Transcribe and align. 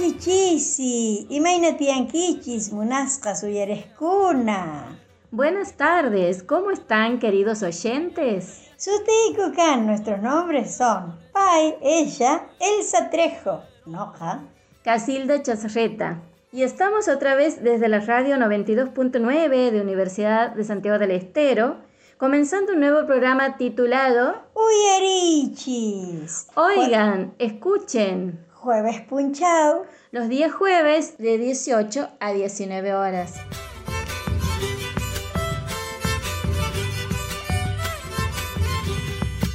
Ajichisi, 0.00 1.26
imaina 1.28 1.76
tianquichis, 1.76 2.72
munasca 2.72 3.36
suyareskuna. 3.36 4.98
Buenas 5.30 5.74
tardes, 5.74 6.42
¿cómo 6.42 6.70
están 6.70 7.18
queridos 7.18 7.62
oyentes? 7.62 8.70
Sutikukan, 8.78 9.84
nuestros 9.84 10.22
nombres 10.22 10.74
son 10.74 11.18
Pai, 11.34 11.76
ella, 11.82 12.46
Elsa 12.58 13.10
Trejo, 13.10 13.60
Noja, 13.84 14.44
Casilda 14.82 15.42
Chazarreta. 15.42 16.22
Y 16.50 16.62
estamos 16.62 17.06
otra 17.08 17.34
vez 17.34 17.62
desde 17.62 17.90
la 17.90 18.00
radio 18.00 18.36
92.9 18.36 19.70
de 19.70 19.82
Universidad 19.82 20.54
de 20.54 20.64
Santiago 20.64 20.98
del 20.98 21.10
Estero, 21.10 21.76
comenzando 22.16 22.72
un 22.72 22.80
nuevo 22.80 23.06
programa 23.06 23.58
titulado 23.58 24.34
Uyarichis. 24.54 26.46
Oigan, 26.54 27.34
escuchen. 27.38 28.49
Jueves 28.62 29.00
Punchao. 29.08 29.86
Los 30.12 30.28
días 30.28 30.52
jueves 30.52 31.16
de 31.16 31.38
18 31.38 32.10
a 32.20 32.32
19 32.32 32.94
horas. 32.94 33.36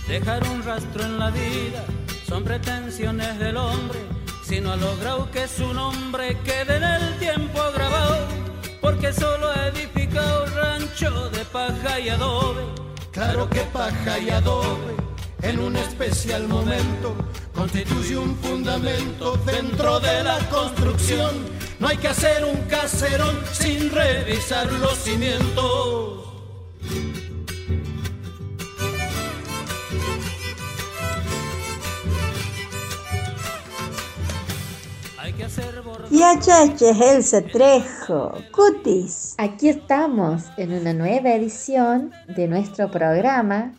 Dejar 0.07 0.41
un 0.49 0.63
rastro 0.63 1.03
en 1.03 1.19
la 1.19 1.29
vida 1.29 1.83
son 2.27 2.43
pretensiones 2.43 3.37
del 3.37 3.57
hombre, 3.57 3.99
si 4.43 4.59
no 4.59 4.71
ha 4.71 4.75
logrado 4.75 5.29
que 5.29 5.47
su 5.47 5.71
nombre 5.71 6.35
quede 6.43 6.77
en 6.77 6.83
el 6.83 7.19
tiempo 7.19 7.59
grabado, 7.75 8.25
porque 8.81 9.13
solo 9.13 9.49
ha 9.51 9.67
edificado 9.67 10.47
rancho 10.47 11.29
de 11.29 11.45
paja 11.45 11.99
y 11.99 12.09
adobe. 12.09 12.63
Claro 13.11 13.47
que 13.51 13.61
paja 13.71 14.17
y 14.17 14.31
adobe 14.31 14.95
en 15.43 15.59
un 15.59 15.75
especial 15.75 16.47
momento 16.47 17.15
constituye 17.55 18.17
un 18.17 18.35
fundamento 18.35 19.37
dentro 19.45 19.99
de 19.99 20.23
la 20.23 20.37
construcción. 20.49 21.33
No 21.79 21.87
hay 21.87 21.97
que 21.97 22.09
hacer 22.09 22.43
un 22.45 22.61
caserón 22.67 23.35
sin 23.53 23.89
revisar 23.91 24.71
los 24.73 24.95
cimientos. 24.97 26.21
Y 36.11 36.21
achaches 36.21 37.33
el 37.33 37.51
Trejo, 37.51 38.33
cutis. 38.51 39.35
Aquí 39.37 39.69
estamos 39.69 40.43
en 40.57 40.73
una 40.73 40.93
nueva 40.93 41.33
edición 41.33 42.11
de 42.27 42.47
nuestro 42.47 42.89
programa 42.89 43.73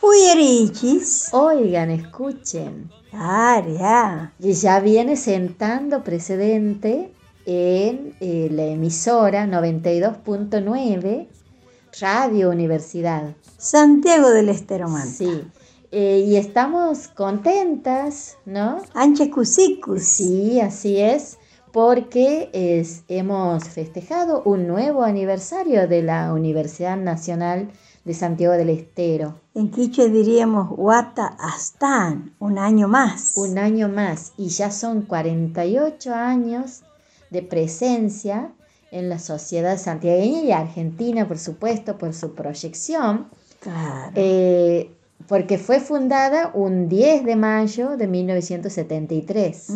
Uyerichis. 0.00 1.28
Oigan, 1.32 1.90
escuchen. 1.90 2.90
Aria. 3.12 4.32
Y 4.38 4.52
ya 4.52 4.80
viene 4.80 5.16
sentando 5.16 6.02
precedente 6.04 7.12
en 7.46 8.14
eh, 8.20 8.48
la 8.50 8.64
emisora 8.64 9.46
92.9 9.46 11.26
Radio 12.00 12.50
Universidad. 12.50 13.34
Santiago 13.56 14.30
del 14.30 14.50
Estero 14.50 14.88
Sí. 15.06 15.42
Eh, 15.90 16.24
y 16.26 16.36
estamos 16.36 17.08
contentas, 17.08 18.36
¿no? 18.44 18.82
Anche 18.92 19.30
cusicus. 19.30 20.02
Sí, 20.02 20.60
así 20.60 21.00
es, 21.00 21.38
porque 21.72 22.50
es, 22.52 23.04
hemos 23.08 23.64
festejado 23.64 24.42
un 24.44 24.66
nuevo 24.66 25.02
aniversario 25.02 25.88
de 25.88 26.02
la 26.02 26.34
Universidad 26.34 26.98
Nacional 26.98 27.70
de 28.08 28.14
Santiago 28.14 28.54
del 28.54 28.70
Estero. 28.70 29.38
En 29.54 29.70
quiche 29.70 30.08
diríamos 30.08 30.68
Huata 30.70 31.36
Astán, 31.38 32.34
un 32.38 32.58
año 32.58 32.88
más. 32.88 33.36
Un 33.36 33.58
año 33.58 33.90
más, 33.90 34.32
y 34.38 34.48
ya 34.48 34.70
son 34.70 35.02
48 35.02 36.14
años 36.14 36.84
de 37.30 37.42
presencia 37.42 38.50
en 38.90 39.10
la 39.10 39.18
sociedad 39.18 39.76
santiagueña 39.76 40.40
y 40.40 40.52
argentina, 40.52 41.28
por 41.28 41.38
supuesto, 41.38 41.98
por 41.98 42.14
su 42.14 42.34
proyección. 42.34 43.28
Claro. 43.60 44.12
Eh, 44.14 44.90
porque 45.26 45.58
fue 45.58 45.78
fundada 45.78 46.50
un 46.54 46.88
10 46.88 47.26
de 47.26 47.36
mayo 47.36 47.98
de 47.98 48.06
1973. 48.06 49.66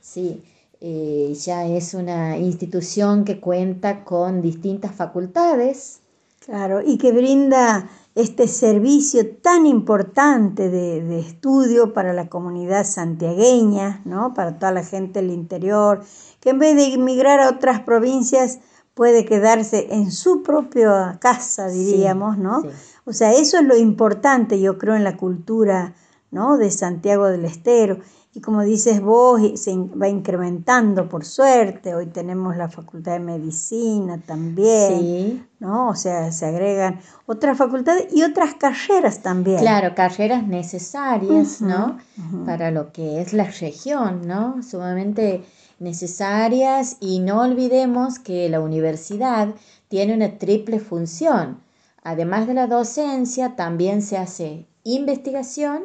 Sí, 0.00 0.42
eh, 0.80 1.34
ya 1.38 1.66
es 1.66 1.92
una 1.92 2.38
institución 2.38 3.26
que 3.26 3.38
cuenta 3.38 4.02
con 4.02 4.40
distintas 4.40 4.94
facultades. 4.94 6.00
Claro, 6.40 6.80
y 6.84 6.96
que 6.96 7.12
brinda 7.12 7.88
este 8.14 8.48
servicio 8.48 9.36
tan 9.36 9.66
importante 9.66 10.70
de, 10.70 11.04
de, 11.04 11.20
estudio 11.20 11.92
para 11.92 12.12
la 12.12 12.28
comunidad 12.28 12.84
santiagueña, 12.84 14.00
¿no? 14.04 14.32
para 14.34 14.58
toda 14.58 14.72
la 14.72 14.82
gente 14.82 15.20
del 15.20 15.30
interior, 15.30 16.02
que 16.40 16.50
en 16.50 16.58
vez 16.58 16.76
de 16.76 16.94
emigrar 16.94 17.40
a 17.40 17.50
otras 17.50 17.80
provincias 17.80 18.58
puede 18.94 19.24
quedarse 19.24 19.88
en 19.94 20.10
su 20.10 20.42
propia 20.42 21.18
casa, 21.20 21.68
diríamos, 21.68 22.38
¿no? 22.38 22.62
O 23.04 23.12
sea, 23.12 23.32
eso 23.32 23.58
es 23.58 23.64
lo 23.64 23.76
importante, 23.76 24.60
yo 24.60 24.78
creo, 24.78 24.94
en 24.94 25.04
la 25.04 25.16
cultura 25.16 25.94
¿no? 26.30 26.56
de 26.58 26.70
Santiago 26.70 27.26
del 27.26 27.44
Estero. 27.44 27.98
Y 28.32 28.40
como 28.40 28.62
dices 28.62 29.00
vos, 29.00 29.40
se 29.60 29.76
va 29.76 30.08
incrementando 30.08 31.08
por 31.08 31.24
suerte. 31.24 31.94
Hoy 31.94 32.06
tenemos 32.06 32.56
la 32.56 32.68
Facultad 32.68 33.12
de 33.12 33.20
Medicina 33.20 34.20
también, 34.24 35.48
¿no? 35.58 35.88
O 35.88 35.94
sea, 35.96 36.30
se 36.30 36.46
agregan 36.46 37.00
otras 37.26 37.58
facultades 37.58 38.06
y 38.14 38.22
otras 38.22 38.54
carreras 38.54 39.20
también. 39.20 39.58
Claro, 39.58 39.94
carreras 39.96 40.46
necesarias, 40.46 41.60
¿no? 41.60 41.98
Para 42.46 42.70
lo 42.70 42.92
que 42.92 43.20
es 43.20 43.32
la 43.32 43.44
región, 43.44 44.28
¿no? 44.28 44.62
Sumamente 44.62 45.44
necesarias 45.80 46.98
y 47.00 47.18
no 47.18 47.40
olvidemos 47.40 48.18
que 48.18 48.48
la 48.48 48.60
universidad 48.60 49.54
tiene 49.88 50.14
una 50.14 50.38
triple 50.38 50.78
función 50.78 51.58
Además 52.02 52.46
de 52.46 52.54
la 52.54 52.66
docencia, 52.66 53.56
también 53.56 54.02
se 54.02 54.16
hace 54.16 54.66
investigación 54.84 55.84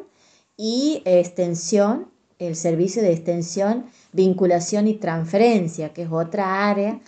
y 0.58 1.02
extensión, 1.06 2.10
el 2.40 2.56
servicio 2.56 3.02
de 3.02 3.14
extensión, 3.14 3.86
vinculación 4.12 4.88
y 4.88 4.96
transferencia, 4.96 5.94
que 5.94 6.04
es 6.04 6.10
otra 6.12 6.70
área 6.70 7.00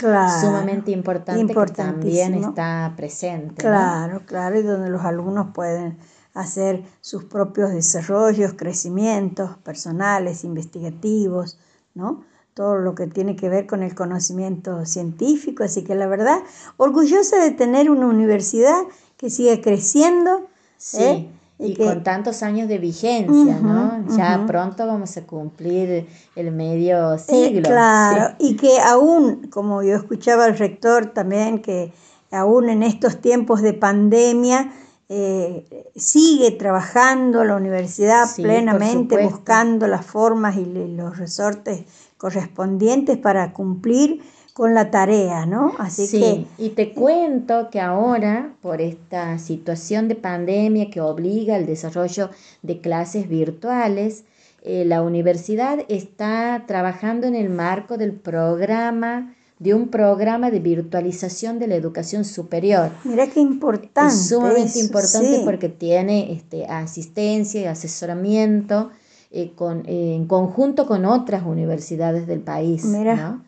sumamente 0.42 0.92
importante 0.92 1.54
que 1.54 1.74
también 1.74 2.36
está 2.36 2.94
presente. 2.96 3.56
Claro, 3.56 4.22
claro, 4.26 4.60
y 4.60 4.64
donde 4.64 4.90
los 4.90 5.04
alumnos 5.04 5.48
pueden 5.54 5.98
hacer 6.34 6.84
sus 7.02 7.26
propios 7.26 7.72
desarrollos, 7.72 8.54
crecimientos 8.54 9.58
personales, 9.58 10.44
investigativos, 10.44 11.58
¿no? 11.94 12.24
todo 12.58 12.76
lo 12.76 12.96
que 12.96 13.06
tiene 13.06 13.36
que 13.36 13.50
ver 13.50 13.68
con 13.68 13.84
el 13.84 13.94
conocimiento 13.94 14.84
científico. 14.86 15.64
Así 15.64 15.84
que 15.84 15.94
la 15.94 16.08
verdad, 16.08 16.40
orgullosa 16.78 17.38
de 17.38 17.52
tener 17.52 17.92
una 17.92 18.08
universidad 18.08 18.82
que 19.16 19.30
sigue 19.30 19.62
creciendo. 19.62 20.48
Sí. 20.78 21.04
¿eh? 21.04 21.32
Y, 21.60 21.76
con 21.76 22.04
tantos 22.04 22.44
años 22.44 22.68
de 22.68 22.78
vigencia, 22.78 23.60
¿no? 23.60 24.06
Ya 24.16 24.44
pronto 24.46 24.86
vamos 24.86 25.18
a 25.18 25.26
cumplir 25.26 26.08
el 26.36 26.52
medio 26.52 27.16
eh, 27.16 27.20
siglo. 27.20 27.64
claro, 27.64 28.36
y 28.38 28.56
que 28.56 28.80
aún, 28.80 29.48
como 29.50 29.82
yo 29.82 29.96
escuchaba 29.96 30.46
al 30.46 30.56
rector 30.56 31.08
también, 31.08 31.64
que 31.64 31.92
aún 32.32 32.70
en 32.70 32.84
estos 32.84 33.22
tiempos 33.22 33.64
de 33.64 33.74
pandemia, 33.74 34.72
eh, 35.10 35.66
sigue 35.96 36.52
trabajando 36.52 37.44
la 37.44 37.56
universidad 37.56 38.28
plenamente, 38.36 39.24
buscando 39.24 39.88
las 39.88 40.06
formas 40.06 40.58
y 40.58 40.66
los 40.66 41.18
resortes 41.18 41.86
correspondientes 42.18 43.18
para 43.18 43.54
cumplir 43.54 44.22
con 44.58 44.74
la 44.74 44.90
tarea, 44.90 45.46
¿no? 45.46 45.74
Así 45.78 46.08
sí, 46.08 46.48
y 46.58 46.70
te 46.70 46.92
cuento 46.92 47.70
que 47.70 47.80
ahora, 47.80 48.56
por 48.64 48.82
esta 48.82 49.38
situación 49.38 50.08
de 50.08 50.16
pandemia 50.16 50.90
que 50.90 51.00
obliga 51.00 51.54
al 51.54 51.68
desarrollo 51.68 52.32
de 52.64 52.82
clases 52.82 53.30
virtuales, 53.30 54.24
eh, 54.64 54.84
la 54.84 55.04
universidad 55.04 55.86
está 55.90 56.64
trabajando 56.66 57.28
en 57.28 57.36
el 57.36 57.52
marco 57.52 58.00
del 58.00 58.14
programa 58.14 59.36
de 59.60 59.76
un 59.76 59.90
programa 59.90 60.50
de 60.50 60.60
virtualización 60.60 61.60
de 61.60 61.68
la 61.68 61.76
educación 61.76 62.26
superior. 62.26 62.90
Mira 63.04 63.28
qué 63.28 63.40
importante. 63.40 64.12
Es 64.12 64.28
sumamente 64.28 64.80
importante 64.80 65.40
porque 65.46 65.70
tiene 65.70 66.34
este, 66.34 66.66
asistencia 66.66 67.62
y 67.62 67.66
asesoramiento 67.66 68.90
eh, 69.30 69.52
con, 69.54 69.84
eh, 69.86 70.16
en 70.16 70.26
conjunto 70.26 70.88
con 70.88 71.06
otras 71.06 71.46
universidades 71.46 72.26
del 72.26 72.40
país. 72.40 72.86
Mira, 72.86 73.40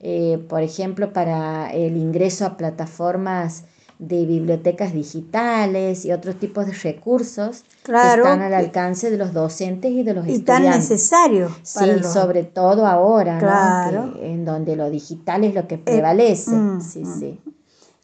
eh, 0.00 0.38
por 0.48 0.62
ejemplo, 0.62 1.12
para 1.12 1.72
el 1.72 1.96
ingreso 1.96 2.46
a 2.46 2.56
plataformas 2.56 3.64
de 4.00 4.24
bibliotecas 4.24 4.94
digitales 4.94 6.06
y 6.06 6.12
otros 6.12 6.36
tipos 6.36 6.66
de 6.66 6.72
recursos 6.72 7.64
que 7.84 7.92
están 7.92 8.40
al 8.40 8.54
alcance 8.54 9.10
de 9.10 9.18
los 9.18 9.34
docentes 9.34 9.92
y 9.92 10.02
de 10.02 10.14
los 10.14 10.26
estudiantes. 10.26 10.42
Y 10.42 10.44
tan 10.44 10.80
necesario. 10.80 11.54
sí, 11.62 11.84
sobre 12.02 12.44
todo 12.44 12.86
ahora, 12.86 13.38
en 14.22 14.46
donde 14.46 14.76
lo 14.76 14.88
digital 14.88 15.44
es 15.44 15.54
lo 15.54 15.68
que 15.68 15.76
prevalece. 15.76 16.50
Mm, 16.50 16.80
sí, 16.80 17.04
mm. 17.04 17.20
sí. 17.20 17.40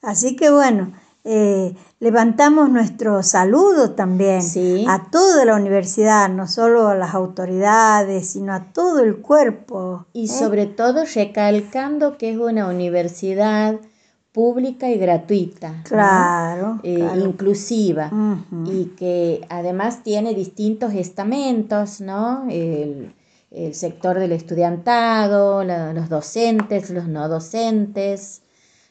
Así 0.02 0.36
que 0.36 0.50
bueno, 0.50 0.92
eh, 1.28 1.75
levantamos 1.99 2.70
nuestro 2.70 3.20
saludo 3.25 3.90
también 3.96 4.43
a 4.87 5.11
toda 5.11 5.44
la 5.44 5.56
universidad, 5.56 6.28
no 6.28 6.46
solo 6.46 6.87
a 6.87 6.94
las 6.94 7.14
autoridades, 7.14 8.31
sino 8.31 8.55
a 8.55 8.73
todo 8.73 9.00
el 9.00 9.17
cuerpo. 9.17 10.06
Y 10.12 10.26
¿eh? 10.26 10.28
sobre 10.28 10.67
todo 10.67 11.05
recalcando 11.12 12.17
que 12.17 12.31
es 12.31 12.38
una 12.38 12.69
universidad 12.69 13.81
pública 14.31 14.88
y 14.88 14.99
gratuita. 14.99 15.82
Claro. 15.82 16.78
Eh, 16.84 17.05
inclusiva. 17.17 18.08
Y 18.64 18.93
que 18.96 19.44
además 19.49 20.05
tiene 20.05 20.32
distintos 20.32 20.94
estamentos, 20.94 22.00
¿no? 22.00 22.46
El, 22.49 23.14
sector 23.72 24.19
del 24.19 24.32
estudiantado, 24.32 25.64
los 25.64 26.08
docentes, 26.08 26.90
los 26.90 27.08
no 27.08 27.29
docentes, 27.29 28.43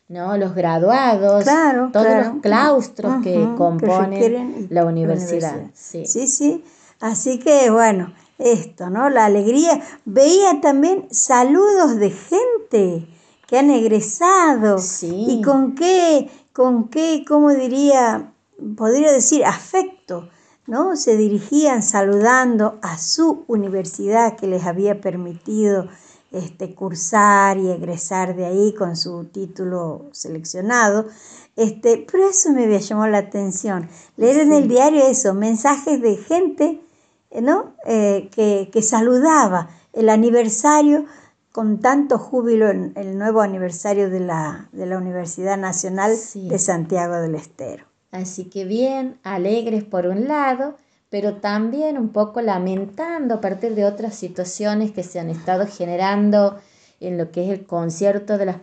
¿no? 0.07 0.38
Los 0.38 0.54
graduados, 0.54 1.46
todos 1.92 2.07
los 2.07 2.42
claustros 2.42 3.24
que 3.24 3.48
componen 3.57 4.68
la 4.69 4.86
universidad. 4.86 5.72
Sí. 5.74 6.06
sí, 6.06 6.28
sí. 6.28 6.63
Así 7.00 7.40
que 7.40 7.69
bueno, 7.69 8.13
esto, 8.38 8.90
¿no? 8.90 9.10
La 9.10 9.25
alegría. 9.25 9.81
Veía 10.06 10.62
también 10.62 11.07
saludos 11.12 11.98
de 11.98 12.12
gente 12.12 13.07
que 13.48 13.60
han 13.60 13.69
egresado 13.69 14.78
y 15.02 15.42
con 15.42 15.75
qué, 15.75 16.30
con 16.54 16.90
qué, 16.90 17.24
cómo 17.28 17.52
diría, 17.52 18.31
podría 18.75 19.12
decir, 19.12 19.46
afecto, 19.46 20.30
¿no? 20.68 20.96
Se 20.96 21.16
dirigían 21.16 21.84
saludando 21.84 22.80
a 22.81 22.98
su 22.98 23.44
universidad 23.48 24.36
que 24.36 24.48
les 24.48 24.66
había 24.66 25.00
permitido 25.00 25.88
este, 26.36 26.76
cursar 26.76 27.58
y 27.58 27.72
egresar 27.72 28.36
de 28.36 28.46
ahí 28.46 28.74
con 28.74 28.96
su 28.96 29.26
título 29.26 30.06
seleccionado. 30.12 31.08
Este, 31.56 32.06
pero 32.12 32.30
eso 32.30 32.52
me 32.52 32.66
había 32.66 32.80
llamado 32.80 33.12
la 33.12 33.20
atención. 33.20 33.90
Leer 34.18 34.42
en 34.42 34.54
el 34.54 34.68
diario 34.68 35.06
eso, 35.08 35.34
mensajes 35.34 36.02
de 36.02 36.18
gente 36.18 36.82
¿no? 37.42 37.76
Eh, 37.86 38.30
que, 38.34 38.70
que 38.72 38.82
saludaba 38.82 39.70
el 39.94 40.10
aniversario 40.10 41.06
con 41.52 41.80
tanto 41.80 42.18
júbilo 42.18 42.70
en 42.70 42.94
el 42.96 43.18
nuevo 43.18 43.42
aniversario 43.42 44.10
de 44.10 44.20
la, 44.20 44.70
de 44.74 44.86
la 44.86 44.98
Universidad 44.98 45.58
Nacional 45.58 46.18
de 46.34 46.60
Santiago 46.60 47.16
del 47.16 47.36
Estero. 47.36 47.86
Así 48.12 48.46
que 48.46 48.66
bien, 48.66 49.20
alegres 49.24 49.84
por 49.84 50.08
un 50.08 50.28
lado, 50.28 50.78
pero 51.16 51.36
también 51.36 51.98
un 51.98 52.10
poco 52.10 52.42
lamentando 52.42 53.36
a 53.36 53.40
partir 53.40 53.74
de 53.74 53.86
otras 53.86 54.16
situaciones 54.16 54.92
que 54.92 55.02
se 55.02 55.18
han 55.18 55.30
estado 55.30 55.66
generando 55.66 56.58
en 57.00 57.18
lo 57.18 57.32
que 57.32 57.46
es 57.46 57.58
el 57.58 57.66
concierto 57.66 58.38
de 58.38 58.46
las, 58.46 58.58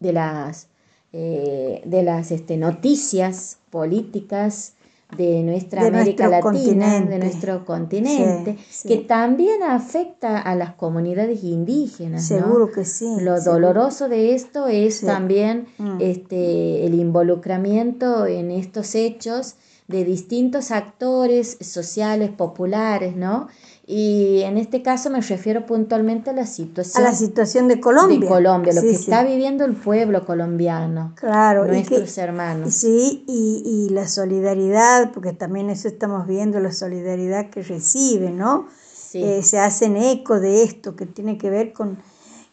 de 0.00 0.12
las, 0.12 0.66
eh, 1.12 1.82
de 1.84 2.02
las 2.02 2.32
este, 2.32 2.56
noticias 2.56 3.58
políticas 3.70 4.72
de 5.16 5.44
nuestra 5.44 5.86
América 5.86 6.26
Latina, 6.26 7.00
de 7.00 7.20
nuestro 7.20 7.64
continente, 7.64 8.58
que 8.88 8.96
también 8.96 9.62
afecta 9.62 10.40
a 10.40 10.56
las 10.56 10.74
comunidades 10.74 11.44
indígenas. 11.44 12.26
Seguro 12.26 12.72
que 12.72 12.84
sí. 12.84 13.06
Lo 13.20 13.40
doloroso 13.40 14.08
de 14.08 14.34
esto 14.34 14.66
es 14.66 15.02
también 15.02 15.68
mm. 15.78 15.98
este, 16.00 16.86
el 16.86 16.94
involucramiento 16.94 18.26
en 18.26 18.50
estos 18.50 18.96
hechos 18.96 19.54
de 19.86 20.04
distintos 20.04 20.70
actores 20.70 21.58
sociales, 21.60 22.30
populares, 22.30 23.16
¿no? 23.16 23.48
Y 23.86 24.40
en 24.44 24.56
este 24.56 24.82
caso 24.82 25.10
me 25.10 25.20
refiero 25.20 25.66
puntualmente 25.66 26.30
a 26.30 26.32
la 26.32 26.46
situación. 26.46 27.04
A 27.04 27.10
la 27.10 27.14
situación 27.14 27.68
de 27.68 27.80
Colombia. 27.80 28.18
De 28.18 28.26
Colombia, 28.26 28.72
lo 28.72 28.80
que 28.80 28.92
está 28.92 29.22
viviendo 29.24 29.66
el 29.66 29.74
pueblo 29.74 30.24
colombiano. 30.24 31.12
Claro. 31.16 31.66
Nuestros 31.66 32.16
hermanos. 32.16 32.72
Sí, 32.72 33.24
y, 33.28 33.62
y, 33.66 33.92
la 33.92 34.08
solidaridad, 34.08 35.12
porque 35.12 35.34
también 35.34 35.68
eso 35.68 35.88
estamos 35.88 36.26
viendo, 36.26 36.60
la 36.60 36.72
solidaridad 36.72 37.50
que 37.50 37.62
recibe, 37.62 38.30
¿no? 38.30 38.68
Sí. 38.94 39.22
Eh, 39.22 39.42
se 39.42 39.58
hacen 39.58 39.98
eco 39.98 40.40
de 40.40 40.62
esto 40.62 40.96
que 40.96 41.04
tiene 41.04 41.36
que 41.36 41.50
ver 41.50 41.74
con 41.74 41.98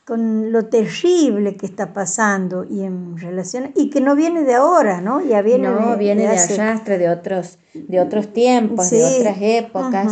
con 0.06 0.52
lo 0.52 0.66
terrible 0.66 1.56
que 1.56 1.66
está 1.66 1.94
pasando 1.94 2.66
y 2.66 2.84
en 2.84 3.18
relación 3.18 3.72
y 3.76 3.90
que 3.90 4.02
no 4.02 4.16
viene 4.16 4.44
de 4.44 4.56
ahora, 4.56 5.00
¿no? 5.00 5.22
Ya 5.22 5.42
viene 5.42 5.70
no, 5.70 5.96
viene 5.98 6.24
de, 6.28 6.30
de 6.30 6.98
de 6.98 7.10
otros 7.10 7.60
de 7.74 8.02
otros 8.02 8.34
tiempos, 8.34 8.90
de 8.90 9.04
otras 9.04 9.38
épocas, 9.40 10.12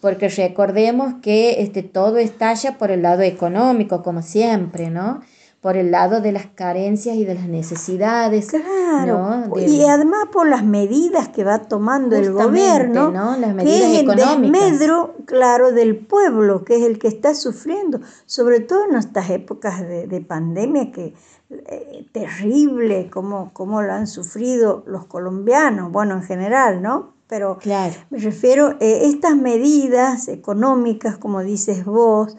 porque 0.00 0.28
recordemos 0.28 1.14
que 1.22 1.62
este 1.62 1.82
todo 1.82 2.18
estalla 2.18 2.78
por 2.78 2.90
el 2.90 3.02
lado 3.02 3.22
económico 3.22 4.02
como 4.02 4.22
siempre, 4.22 4.90
¿no? 4.90 5.20
Por 5.60 5.76
el 5.76 5.90
lado 5.90 6.22
de 6.22 6.32
las 6.32 6.46
carencias 6.46 7.16
y 7.16 7.24
de 7.24 7.34
las 7.34 7.46
necesidades. 7.46 8.48
Claro, 8.48 9.44
y 9.56 9.84
además 9.84 10.28
por 10.32 10.48
las 10.48 10.64
medidas 10.64 11.28
que 11.28 11.44
va 11.44 11.58
tomando 11.58 12.16
el 12.16 12.32
gobierno, 12.32 13.10
¿no? 13.10 13.36
las 13.36 13.54
medidas 13.54 13.90
que 13.90 14.00
es 14.00 14.08
el 14.08 14.16
desmedro, 14.16 15.16
claro, 15.26 15.72
del 15.72 15.96
pueblo, 15.98 16.64
que 16.64 16.76
es 16.76 16.82
el 16.82 16.98
que 16.98 17.08
está 17.08 17.34
sufriendo, 17.34 18.00
sobre 18.24 18.60
todo 18.60 18.86
en 18.88 18.96
estas 18.96 19.28
épocas 19.28 19.80
de, 19.80 20.06
de 20.06 20.20
pandemia 20.22 20.90
que 20.92 21.14
eh, 21.50 22.06
terrible 22.12 23.10
como, 23.10 23.52
como 23.52 23.82
lo 23.82 23.92
han 23.92 24.06
sufrido 24.06 24.84
los 24.86 25.06
colombianos, 25.06 25.90
bueno, 25.90 26.14
en 26.14 26.22
general, 26.22 26.80
¿no? 26.80 27.14
Pero 27.26 27.58
claro. 27.58 27.94
me 28.10 28.18
refiero 28.18 28.68
a 28.68 28.76
eh, 28.78 29.06
estas 29.06 29.36
medidas 29.36 30.28
económicas, 30.28 31.18
como 31.18 31.40
dices 31.40 31.84
vos, 31.84 32.36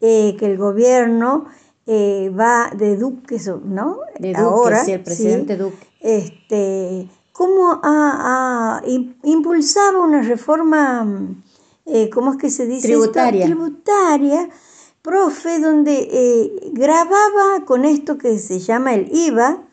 eh, 0.00 0.34
que 0.38 0.46
el 0.46 0.56
gobierno 0.56 1.44
eh, 1.86 2.30
va 2.38 2.70
de 2.74 2.96
Duque, 2.96 3.38
¿no? 3.64 3.98
De 4.18 4.28
Duque, 4.28 4.40
Ahora, 4.40 4.84
sí, 4.84 4.92
el 4.92 5.02
presidente 5.02 5.56
Duque. 5.56 5.86
Este, 6.00 7.08
¿Cómo 7.32 7.80
ha, 7.82 8.80
impulsaba 9.24 9.98
una 9.98 10.22
reforma, 10.22 11.34
eh, 11.84 12.08
¿cómo 12.10 12.32
es 12.32 12.38
que 12.38 12.48
se 12.48 12.64
dice? 12.64 12.86
Tributaria. 12.86 13.44
tributaria, 13.44 14.48
profe, 15.02 15.58
donde 15.58 16.08
eh, 16.12 16.70
grababa 16.72 17.64
con 17.66 17.84
esto 17.84 18.18
que 18.18 18.38
se 18.38 18.60
llama 18.60 18.94
el 18.94 19.08
IVA, 19.12 19.64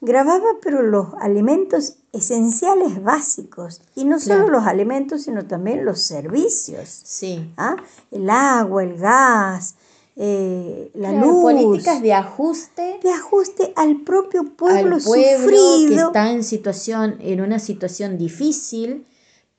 grababa 0.00 0.56
pero 0.62 0.82
los 0.82 1.08
alimentos 1.20 1.98
esenciales 2.12 3.02
básicos, 3.02 3.82
y 3.94 4.04
no 4.04 4.18
solo 4.18 4.48
los 4.48 4.66
alimentos, 4.66 5.24
sino 5.24 5.46
también 5.46 5.84
los 5.84 6.00
servicios. 6.00 7.02
Sí. 7.04 7.52
¿Ah? 7.58 7.76
El 8.10 8.30
agua, 8.30 8.84
el 8.84 8.96
gas, 8.96 9.76
eh, 10.16 10.90
la 10.94 11.12
luz. 11.12 11.42
Políticas 11.42 12.02
de 12.02 12.12
ajuste. 12.12 13.00
De 13.02 13.10
ajuste 13.10 13.72
al 13.76 14.00
propio 14.02 14.44
pueblo, 14.44 14.96
al 14.96 15.02
pueblo 15.02 15.88
que 15.88 15.94
está 15.94 16.30
en 16.30 16.44
situación, 16.44 17.16
en 17.20 17.40
una 17.40 17.58
situación 17.58 18.18
difícil 18.18 19.06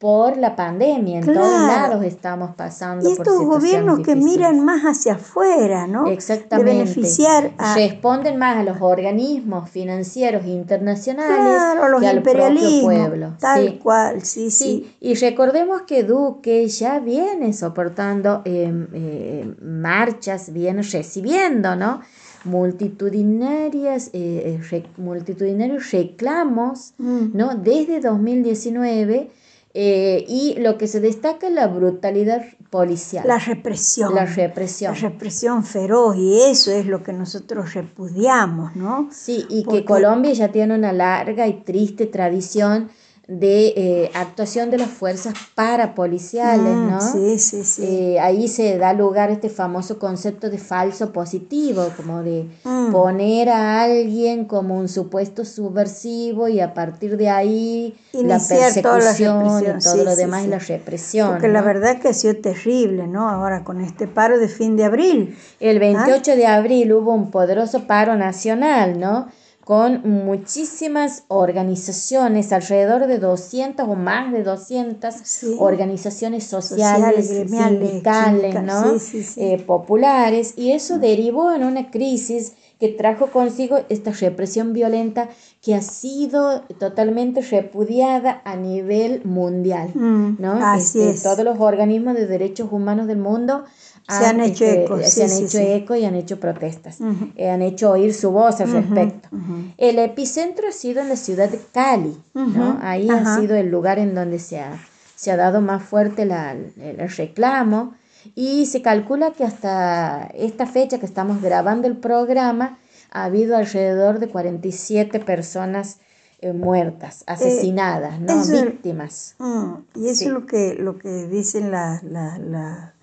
por 0.03 0.35
la 0.35 0.53
pandemia. 0.53 1.19
En 1.19 1.25
todos 1.25 1.61
lados 1.61 2.03
estamos 2.03 2.53
pasando. 2.57 3.07
Y 3.07 3.13
estos 3.13 3.39
gobiernos 3.39 4.01
que 4.01 4.17
miran 4.17 4.59
más 4.59 4.81
hacia 4.83 5.13
afuera, 5.13 5.87
¿no? 5.87 6.07
Exactamente. 6.07 6.71
De 6.71 6.77
beneficiar 6.77 7.53
Responden 7.73 8.37
más 8.37 8.57
a 8.57 8.63
los 8.63 8.81
organismos 8.81 9.69
financieros 9.69 10.45
internacionales 10.45 11.37
claro, 11.37 11.87
los 11.87 12.01
que 12.01 12.07
al 12.07 12.21
propio 12.21 12.81
pueblo. 12.81 13.33
Tal 13.39 13.79
cual, 13.79 14.25
sí, 14.25 14.51
sí, 14.51 14.93
Y 14.99 15.15
recordemos 15.15 15.83
que 15.83 16.03
Duque 16.03 16.67
ya 16.67 16.99
viene 16.99 17.53
soportando 17.53 18.41
em, 18.43 18.87
eh, 18.91 19.55
marchas, 19.61 20.51
viene 20.51 20.81
recibiendo, 20.81 21.77
¿no? 21.77 22.01
multitudinarias, 22.43 24.09
eh, 24.11 24.59
eh, 24.69 24.83
multitudinarios 24.97 25.91
reclamos, 25.91 26.93
mm. 26.97 27.27
¿no? 27.31 27.55
Desde 27.55 28.01
2019 28.01 29.29
eh, 29.75 30.23
y 30.27 30.55
lo 30.59 30.77
que 30.77 30.87
se 30.87 30.99
destaca 30.99 31.47
es 31.47 31.53
la 31.53 31.67
brutalidad 31.67 32.45
policial. 32.69 33.27
La 33.27 33.39
represión. 33.39 34.13
La 34.13 34.25
represión. 34.25 34.93
La 34.93 34.99
represión 34.99 35.63
feroz 35.63 36.15
y 36.15 36.41
eso 36.41 36.71
es 36.71 36.85
lo 36.85 37.01
que 37.01 37.13
nosotros 37.13 37.73
repudiamos, 37.73 38.75
¿no? 38.75 39.09
Sí, 39.11 39.45
y 39.49 39.63
que 39.63 39.83
Colombia 39.83 40.33
ya 40.33 40.51
tiene 40.51 40.75
una 40.75 40.93
larga 40.93 41.47
y 41.47 41.61
triste 41.61 42.05
tradición 42.05 42.89
de 43.27 43.67
eh, 43.77 44.11
actuación 44.13 44.69
de 44.69 44.77
las 44.77 44.89
fuerzas 44.89 45.33
parapoliciales, 45.55 46.75
mm, 46.75 46.89
¿no? 46.89 46.99
Sí, 46.99 47.39
sí, 47.39 47.63
sí. 47.63 47.83
Eh, 47.85 48.19
ahí 48.19 48.49
se 48.49 48.77
da 48.77 48.91
lugar 48.91 49.31
este 49.31 49.49
famoso 49.49 49.97
concepto 49.97 50.49
de 50.49 50.57
falso 50.57 51.13
positivo, 51.13 51.87
como 51.95 52.21
de 52.21 52.49
mm. 52.65 52.91
poner 52.91 53.47
a 53.47 53.83
alguien 53.83 54.43
como 54.43 54.77
un 54.77 54.89
supuesto 54.89 55.45
subversivo 55.45 56.49
y 56.49 56.59
a 56.59 56.73
partir 56.73 57.15
de 57.15 57.29
ahí 57.29 57.95
la 58.11 58.39
persecución 58.39 59.45
y 59.45 59.81
todo 59.81 60.03
lo 60.03 60.15
demás 60.17 60.43
y 60.43 60.47
la 60.47 60.59
represión. 60.59 61.31
Porque 61.31 61.47
la 61.47 61.61
verdad 61.61 61.99
que 61.99 62.09
ha 62.09 62.13
sido 62.13 62.35
terrible, 62.35 63.07
¿no? 63.07 63.29
Ahora 63.29 63.63
con 63.63 63.79
este 63.79 64.05
paro 64.05 64.37
de 64.37 64.49
fin 64.49 64.75
de 64.75 64.83
abril. 64.83 65.37
El 65.61 65.79
28 65.79 66.31
¿Ah? 66.31 66.35
de 66.35 66.45
abril 66.45 66.91
hubo 66.91 67.13
un 67.13 67.31
poderoso 67.31 67.87
paro 67.87 68.17
nacional, 68.17 68.99
¿no? 68.99 69.29
Con 69.63 70.01
muchísimas 70.25 71.23
organizaciones, 71.29 72.51
alrededor 72.51 73.07
de 73.07 73.17
200 73.17 73.87
o 73.87 73.95
más 73.95 74.33
de 74.33 74.43
200 74.43 75.15
organizaciones 75.57 76.43
sociales, 76.43 77.29
sindicales, 77.29 78.61
¿no? 78.61 78.97
Eh, 79.37 79.63
populares, 79.65 80.53
y 80.57 80.71
eso 80.71 80.99
derivó 80.99 81.53
en 81.53 81.63
una 81.63 81.91
crisis 81.91 82.53
que 82.77 82.89
trajo 82.89 83.27
consigo 83.27 83.79
esta 83.87 84.11
represión 84.11 84.73
violenta 84.73 85.29
que 85.61 85.75
ha 85.75 85.81
sido 85.81 86.63
totalmente 86.77 87.41
repudiada 87.41 88.41
a 88.43 88.57
nivel 88.57 89.23
mundial, 89.23 89.91
mm, 89.93 90.35
¿no? 90.39 90.53
Así 90.61 91.01
este, 91.01 91.23
Todos 91.23 91.45
los 91.45 91.59
organismos 91.61 92.15
de 92.15 92.27
derechos 92.27 92.67
humanos 92.69 93.07
del 93.07 93.19
mundo 93.19 93.63
se 94.07 94.25
han, 94.25 94.41
hecho 94.41 94.65
eco, 94.65 94.99
se 95.01 95.23
han 95.23 95.31
hecho 95.31 95.59
eco 95.59 95.95
y 95.95 96.05
han 96.05 96.15
hecho 96.15 96.39
protestas, 96.39 96.97
eh, 97.35 97.49
han 97.49 97.61
hecho 97.61 97.91
oír 97.91 98.13
su 98.13 98.31
voz 98.31 98.59
al 98.59 98.71
respecto. 98.71 99.29
El 99.77 99.99
epicentro 99.99 100.67
ha 100.67 100.71
sido 100.71 101.01
en 101.01 101.09
la 101.09 101.15
ciudad 101.15 101.49
de 101.49 101.59
Cali, 101.71 102.17
¿no? 102.33 102.79
Ahí 102.81 103.09
ha 103.09 103.39
sido 103.39 103.55
el 103.55 103.69
lugar 103.69 103.99
en 103.99 104.13
donde 104.13 104.39
se 104.39 104.59
ha, 104.59 104.77
se 105.15 105.31
ha 105.31 105.37
dado 105.37 105.61
más 105.61 105.83
fuerte 105.83 106.25
la, 106.25 106.51
el 106.51 107.09
reclamo 107.09 107.93
y 108.35 108.65
se 108.65 108.81
calcula 108.81 109.31
que 109.31 109.43
hasta 109.43 110.29
esta 110.33 110.65
fecha 110.65 110.99
que 110.99 111.05
estamos 111.05 111.41
grabando 111.41 111.87
el 111.87 111.97
programa 111.97 112.77
ha 113.11 113.25
habido 113.25 113.55
alrededor 113.55 114.19
de 114.19 114.27
47 114.27 115.19
personas 115.19 115.99
eh, 116.39 116.51
muertas, 116.51 117.21
eh, 117.21 117.25
asesinadas, 117.27 118.19
¿no? 118.19 118.43
víctimas. 118.45 119.35
Mm, 119.39 119.73
y 119.95 120.09
eso 120.09 120.25
es 120.25 120.31
lo 120.31 120.45
que, 120.45 120.75
lo 120.75 120.97
que 120.97 121.27
dicen 121.27 121.71
la, 121.71 122.01
la, 122.03 122.37
la 122.37 122.93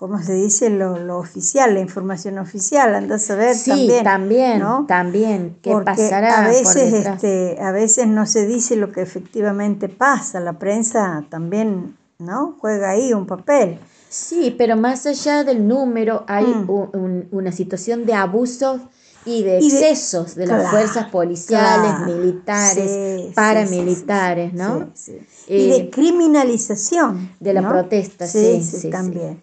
¿cómo 0.00 0.18
se 0.22 0.32
dice? 0.32 0.70
Lo, 0.70 0.98
lo, 0.98 1.18
oficial, 1.18 1.74
la 1.74 1.80
información 1.80 2.38
oficial, 2.38 2.94
anda 2.94 3.16
a 3.16 3.18
saber 3.18 3.54
sí, 3.54 3.68
también. 3.70 4.04
también, 4.04 4.58
¿no? 4.58 4.86
también, 4.88 5.58
¿qué 5.60 5.76
pasará? 5.84 6.46
A 6.46 6.48
veces, 6.48 7.06
este, 7.06 7.58
a 7.60 7.70
veces 7.70 8.06
no 8.06 8.24
se 8.24 8.46
dice 8.46 8.76
lo 8.76 8.92
que 8.92 9.02
efectivamente 9.02 9.90
pasa, 9.90 10.40
la 10.40 10.54
prensa 10.54 11.26
también, 11.28 11.98
¿no? 12.18 12.56
Juega 12.60 12.90
ahí 12.90 13.12
un 13.12 13.26
papel. 13.26 13.78
Sí, 14.08 14.54
pero 14.56 14.74
más 14.74 15.04
allá 15.04 15.44
del 15.44 15.68
número 15.68 16.24
hay 16.26 16.46
mm. 16.46 17.28
una 17.30 17.52
situación 17.52 18.06
de 18.06 18.14
abuso 18.14 18.80
y 19.26 19.42
de 19.42 19.58
excesos 19.58 20.34
de, 20.34 20.46
las 20.46 20.70
fuerzas 20.70 21.10
policiales, 21.10 22.06
militares, 22.06 23.34
paramilitares, 23.34 24.54
¿no? 24.54 24.88
y 25.46 25.68
de 25.68 25.76
eh, 25.76 25.90
criminalización. 25.90 27.34
De 27.38 27.52
la 27.52 27.68
protesta, 27.68 28.26
sí, 28.26 28.62
sí, 28.62 28.88
también. 28.88 29.42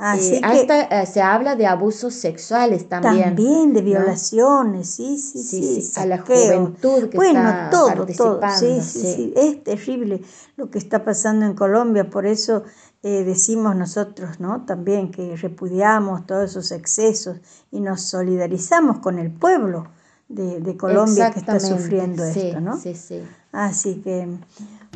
Así 0.00 0.36
eh, 0.36 0.40
hasta 0.42 1.02
eh, 1.02 1.06
se 1.06 1.20
habla 1.20 1.56
de 1.56 1.66
abusos 1.66 2.14
sexuales 2.14 2.88
también. 2.88 3.36
También 3.36 3.74
de 3.74 3.82
violaciones, 3.82 4.88
sí, 4.88 5.18
sí, 5.18 5.82
sí. 5.82 6.00
a 6.00 6.06
la 6.06 6.22
juventud 6.22 7.10
que 7.10 7.18
bueno, 7.18 7.40
está 7.40 7.68
todo, 7.70 8.06
todo, 8.06 8.40
sí, 8.58 8.80
sí, 8.80 9.00
sí, 9.00 9.34
es 9.36 9.62
terrible 9.62 10.22
lo 10.56 10.70
que 10.70 10.78
está 10.78 11.04
pasando 11.04 11.44
en 11.44 11.54
Colombia, 11.54 12.08
por 12.08 12.24
eso 12.24 12.64
eh, 13.02 13.24
decimos 13.24 13.76
nosotros, 13.76 14.40
¿no? 14.40 14.64
También 14.64 15.10
que 15.10 15.36
repudiamos 15.36 16.26
todos 16.26 16.50
esos 16.50 16.72
excesos 16.72 17.36
y 17.70 17.80
nos 17.80 18.00
solidarizamos 18.00 19.00
con 19.00 19.18
el 19.18 19.30
pueblo 19.30 19.88
de, 20.30 20.60
de 20.60 20.76
Colombia 20.78 21.30
que 21.30 21.40
está 21.40 21.60
sufriendo 21.60 22.24
esto, 22.24 22.58
¿no? 22.60 22.78
Sí, 22.78 22.94
sí. 22.94 23.22
Así 23.52 23.96
que, 23.96 24.28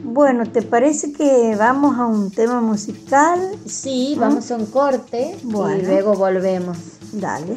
bueno, 0.03 0.45
¿te 0.47 0.63
parece 0.63 1.13
que 1.13 1.57
vamos 1.57 1.99
a 1.99 2.07
un 2.07 2.31
tema 2.31 2.61
musical? 2.61 3.41
Sí, 3.67 4.17
vamos 4.19 4.51
a 4.51 4.57
un 4.57 4.67
corte 4.67 5.37
y 5.43 5.83
luego 5.83 6.15
volvemos. 6.15 6.79
Dale. 7.13 7.57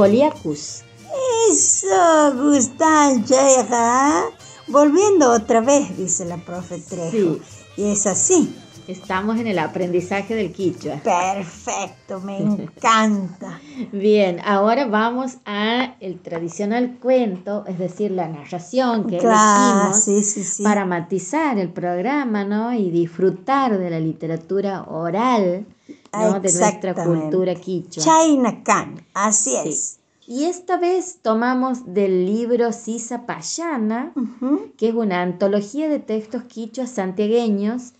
Boliacus. 0.00 0.82
Eso, 1.50 2.32
Gustavo 2.34 3.20
Volviendo 4.68 5.30
otra 5.30 5.60
vez, 5.60 5.94
dice 5.94 6.24
la 6.24 6.38
profe 6.38 6.78
Trejo. 6.78 7.38
Y 7.76 7.84
es 7.84 8.06
así. 8.06 8.56
Estamos 8.88 9.38
en 9.38 9.46
el 9.46 9.58
aprendizaje 9.58 10.34
del 10.34 10.52
quichua. 10.52 10.96
Perfecto, 11.04 12.18
me 12.20 12.38
encanta. 12.38 13.60
Bien, 13.92 14.40
ahora 14.42 14.86
vamos 14.86 15.36
a 15.44 15.96
el 16.00 16.18
tradicional 16.18 16.96
cuento, 16.98 17.66
es 17.66 17.78
decir, 17.78 18.10
la 18.10 18.26
narración 18.26 19.06
que 19.06 19.18
claro, 19.18 19.92
elegimos 19.92 20.60
para 20.62 20.86
matizar 20.86 21.58
el 21.58 21.68
programa, 21.68 22.42
¿no? 22.44 22.72
Y 22.72 22.90
disfrutar 22.90 23.78
de 23.78 23.90
la 23.90 24.00
literatura 24.00 24.84
oral 24.84 25.66
de 26.12 26.40
nuestra 26.40 26.94
cultura 26.94 27.54
quichua. 27.54 28.02
Chainacan, 28.02 29.04
así 29.14 29.56
es. 29.56 29.98
Y 30.26 30.44
esta 30.44 30.76
vez 30.76 31.18
tomamos 31.22 31.92
del 31.92 32.24
libro 32.26 32.72
Sisa 32.72 33.26
Payana, 33.26 34.12
que 34.76 34.90
es 34.90 34.94
una 34.94 35.22
antología 35.22 35.88
de 35.88 35.98
textos 35.98 36.44
quichuas 36.44 36.90
santiagueños 36.90 37.94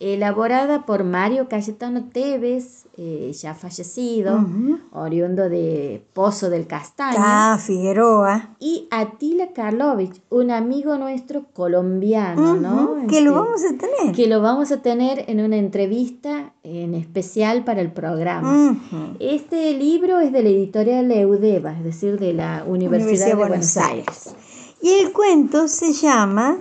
elaborada 0.00 0.86
por 0.86 1.04
Mario 1.04 1.48
Cayetano 1.48 2.08
Tevez, 2.10 2.83
eh, 2.96 3.32
ya 3.32 3.54
fallecido, 3.54 4.44
oriundo 4.92 5.48
de 5.48 6.06
Pozo 6.12 6.48
del 6.48 6.66
Castaño. 6.68 7.16
Ah, 7.18 7.58
Figueroa. 7.60 8.50
Y 8.60 8.86
Atila 8.90 9.52
Karlovich, 9.52 10.22
un 10.30 10.50
amigo 10.52 10.96
nuestro 10.96 11.46
colombiano, 11.52 12.54
¿no? 12.54 13.06
Que 13.08 13.20
lo 13.20 13.30
Este, 13.30 13.40
vamos 13.40 13.64
a 13.64 13.68
tener. 13.76 14.14
que 14.14 14.26
lo 14.28 14.40
vamos 14.40 14.70
a 14.70 14.80
tener 14.80 15.24
en 15.28 15.40
una 15.40 15.56
entrevista 15.56 16.52
en 16.62 16.94
especial 16.94 17.64
para 17.64 17.80
el 17.80 17.90
programa. 17.92 18.76
Este 19.18 19.72
libro 19.72 20.20
es 20.20 20.32
de 20.32 20.42
la 20.42 20.48
editorial 20.50 21.10
Eudeva, 21.10 21.72
es 21.72 21.82
decir, 21.82 22.18
de 22.18 22.32
la 22.32 22.64
Universidad, 22.64 23.26
de 23.26 23.34
Buenos, 23.34 23.76
Aires. 23.76 24.34
Y 24.80 24.90
el 25.00 25.12
cuento 25.12 25.66
se 25.66 25.92
llama 25.92 26.58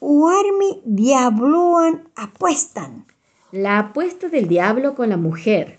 Uarmi 0.00 0.80
Diabloan 0.86 2.08
Apuestan. 2.16 3.04
La 3.52 3.78
apuesta 3.78 4.28
del 4.28 4.48
diablo 4.48 4.94
con 4.94 5.08
la 5.08 5.16
mujer. 5.16 5.76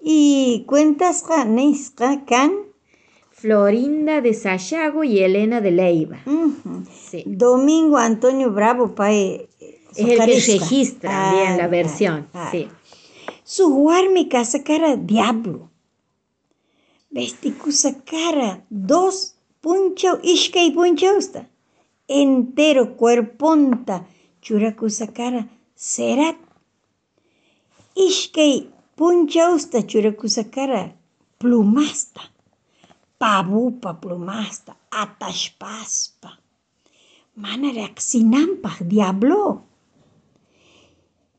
Y 0.00 0.64
cuentas 0.66 1.24
Nisca 1.46 2.24
Can. 2.24 2.52
Florinda 3.30 4.20
de 4.20 4.34
Sayago 4.34 5.04
y 5.04 5.20
Elena 5.20 5.60
de 5.60 5.70
Leiva. 5.70 6.18
Sí. 6.92 7.22
Domingo 7.24 7.96
Antonio 7.96 8.50
Bravo 8.50 8.96
Pae. 8.96 9.48
Es 9.94 9.98
el 9.98 10.18
que 10.18 10.26
registra 10.26 11.32
bien 11.32 11.56
la 11.56 11.68
versión. 11.68 12.28
Sí. 12.50 12.68
Su 13.44 13.68
Uarmi 13.68 14.28
cara 14.28 14.96
diablo. 14.96 15.70
Vesticusa 17.10 18.02
cara 18.04 18.64
dos 18.70 19.36
puncho 19.60 20.18
ishka 20.22 20.60
y 20.62 20.72
punchausta. 20.72 21.48
Entero 22.08 22.96
cuerponta 22.96 24.06
churacusa 24.42 25.12
cara 25.12 25.48
serat. 25.76 26.36
Ishkay 28.06 28.70
punchausta 28.96 29.82
churacusa 29.82 30.44
cara 30.54 30.94
plumasta. 31.38 32.22
Pabupa 33.18 33.90
plumasta 34.00 34.72
atashpaspa. 34.90 36.30
Mana 37.42 37.72
reaccionampaq 37.72 38.76
diablo. 38.86 39.62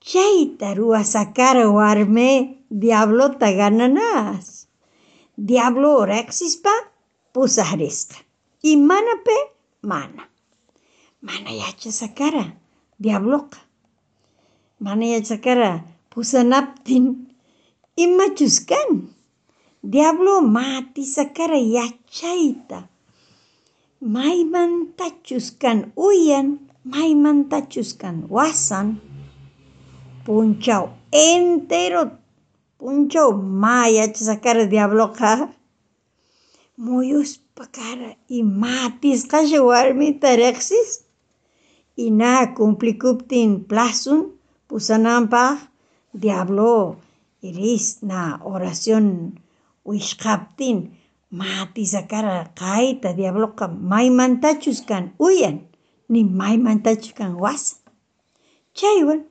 Chayta 0.02 0.74
ruwasakara 0.76 1.70
warme 1.72 2.30
diablota 2.70 3.52
gananas. 3.60 4.68
Diablo 5.38 6.06
reaxispa 6.06 6.72
pusahrisqa. 7.32 8.18
Y 8.62 8.76
manape 8.76 9.38
mana. 9.82 10.28
Mana 11.22 11.52
yachasakara 11.52 12.60
diabloqa. 13.00 13.60
Mana 14.80 15.06
yachasakara 15.06 15.99
pusanaptin 16.20 17.32
imachuskan. 17.96 19.08
Diablo 19.80 20.42
mati 20.44 21.08
sakara 21.08 21.56
yachayta. 21.56 22.92
Maymantachuskan 24.04 25.96
uyan, 25.96 26.60
maymantachuskan 26.84 28.28
wasan. 28.28 29.00
Punchao 30.26 30.92
entero, 31.16 32.04
punchao 32.76 33.32
maya 33.64 34.12
chasakara 34.12 34.68
diabloqa. 34.68 35.56
Muyuspa 36.84 37.64
cara 37.72 38.20
y 38.28 38.44
matis 38.44 39.24
kasha 39.24 39.64
warmita 39.64 40.36
reqsis. 40.36 41.08
Y 41.96 42.12
na 42.12 42.52
cumplicuptin 42.56 43.64
plazun 43.70 44.36
pusananpaq 44.68 45.70
diablo 46.14 46.98
iris 47.42 48.04
na 48.04 48.40
oración 48.44 49.40
wishqaptin 49.86 50.92
matisakara 51.32 52.52
kayta 52.56 53.14
diabloqa 53.14 53.68
maymantachus 53.68 54.82
kan 54.90 55.14
uyan 55.20 55.58
ni 56.10 56.24
maymantachus 56.24 57.14
kan 57.14 57.36
wasa 57.44 57.76
chaywan 58.74 59.22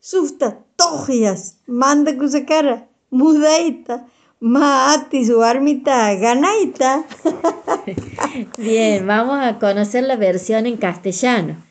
sufta 0.00 0.48
toqyas 0.78 1.40
mandakusakara 1.80 2.76
mudayta 3.18 3.94
ma 4.40 4.94
atis 4.94 5.28
warmita 5.30 6.14
ganayta 6.22 7.04
Bien, 8.58 9.06
vamos 9.06 9.38
a 9.40 9.58
conocer 9.58 10.04
la 10.04 10.16
versión 10.16 10.66
en 10.66 10.76
castellano. 10.76 11.64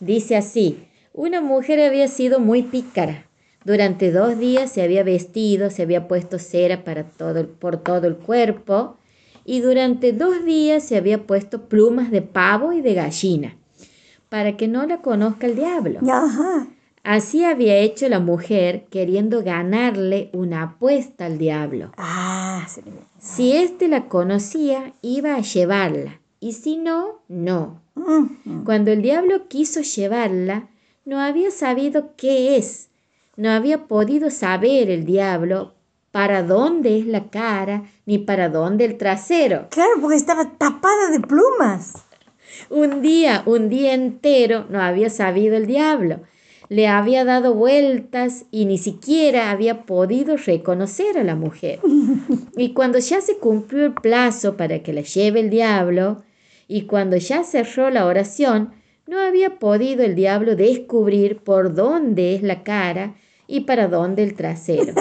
Dice 0.00 0.36
así, 0.36 0.86
una 1.12 1.40
mujer 1.40 1.80
había 1.80 2.08
sido 2.08 2.40
muy 2.40 2.62
pícara. 2.62 3.26
Durante 3.64 4.12
dos 4.12 4.38
días 4.38 4.70
se 4.70 4.82
había 4.82 5.02
vestido, 5.02 5.70
se 5.70 5.82
había 5.82 6.06
puesto 6.08 6.38
cera 6.38 6.84
para 6.84 7.04
todo, 7.04 7.40
el- 7.40 7.46
por 7.48 7.78
todo 7.78 8.06
el 8.06 8.16
cuerpo 8.16 8.96
y 9.44 9.60
durante 9.60 10.12
dos 10.12 10.44
días 10.44 10.82
se 10.84 10.96
había 10.96 11.26
puesto 11.26 11.62
plumas 11.68 12.10
de 12.10 12.22
pavo 12.22 12.72
y 12.72 12.80
de 12.82 12.94
gallina 12.94 13.56
para 14.28 14.56
que 14.56 14.68
no 14.68 14.86
la 14.86 14.98
conozca 15.00 15.46
el 15.46 15.56
diablo. 15.56 16.00
Ajá. 16.10 16.66
Así 17.04 17.44
había 17.44 17.76
hecho 17.76 18.08
la 18.08 18.18
mujer 18.18 18.86
queriendo 18.90 19.42
ganarle 19.42 20.30
una 20.32 20.62
apuesta 20.62 21.26
al 21.26 21.36
diablo. 21.38 21.92
Ah, 21.98 22.66
ve. 22.76 22.92
Si 23.18 23.52
éste 23.52 23.88
la 23.88 24.08
conocía, 24.08 24.94
iba 25.02 25.34
a 25.34 25.40
llevarla, 25.40 26.20
y 26.40 26.52
si 26.52 26.78
no, 26.78 27.20
no. 27.28 27.82
Mm, 27.94 28.64
Cuando 28.64 28.90
el 28.90 29.02
diablo 29.02 29.48
quiso 29.48 29.82
llevarla, 29.82 30.68
no 31.04 31.20
había 31.20 31.50
sabido 31.50 32.14
qué 32.16 32.56
es, 32.56 32.88
no 33.36 33.50
había 33.50 33.86
podido 33.86 34.30
saber 34.30 34.90
el 34.90 35.04
diablo 35.04 35.74
para 36.14 36.44
dónde 36.44 36.98
es 36.98 37.06
la 37.06 37.28
cara, 37.28 37.90
ni 38.06 38.18
para 38.18 38.48
dónde 38.48 38.84
el 38.84 38.96
trasero. 38.96 39.66
Claro, 39.70 39.94
porque 40.00 40.16
estaba 40.16 40.56
tapada 40.56 41.10
de 41.10 41.18
plumas. 41.20 42.04
Un 42.70 43.02
día, 43.02 43.42
un 43.46 43.68
día 43.68 43.94
entero, 43.94 44.66
no 44.70 44.80
había 44.80 45.10
sabido 45.10 45.56
el 45.56 45.66
diablo. 45.66 46.20
Le 46.68 46.86
había 46.86 47.24
dado 47.24 47.54
vueltas 47.54 48.44
y 48.52 48.64
ni 48.66 48.78
siquiera 48.78 49.50
había 49.50 49.82
podido 49.86 50.36
reconocer 50.36 51.18
a 51.18 51.24
la 51.24 51.34
mujer. 51.34 51.80
Y 52.56 52.72
cuando 52.72 53.00
ya 53.00 53.20
se 53.20 53.38
cumplió 53.38 53.84
el 53.84 53.94
plazo 53.94 54.56
para 54.56 54.84
que 54.84 54.92
la 54.92 55.00
lleve 55.00 55.40
el 55.40 55.50
diablo, 55.50 56.22
y 56.68 56.82
cuando 56.82 57.16
ya 57.16 57.42
cerró 57.42 57.90
la 57.90 58.06
oración, 58.06 58.72
no 59.08 59.18
había 59.18 59.58
podido 59.58 60.04
el 60.04 60.14
diablo 60.14 60.54
descubrir 60.54 61.38
por 61.38 61.74
dónde 61.74 62.36
es 62.36 62.42
la 62.44 62.62
cara 62.62 63.16
y 63.54 63.60
para 63.60 63.86
dónde 63.86 64.24
el 64.24 64.34
trasero. 64.34 64.94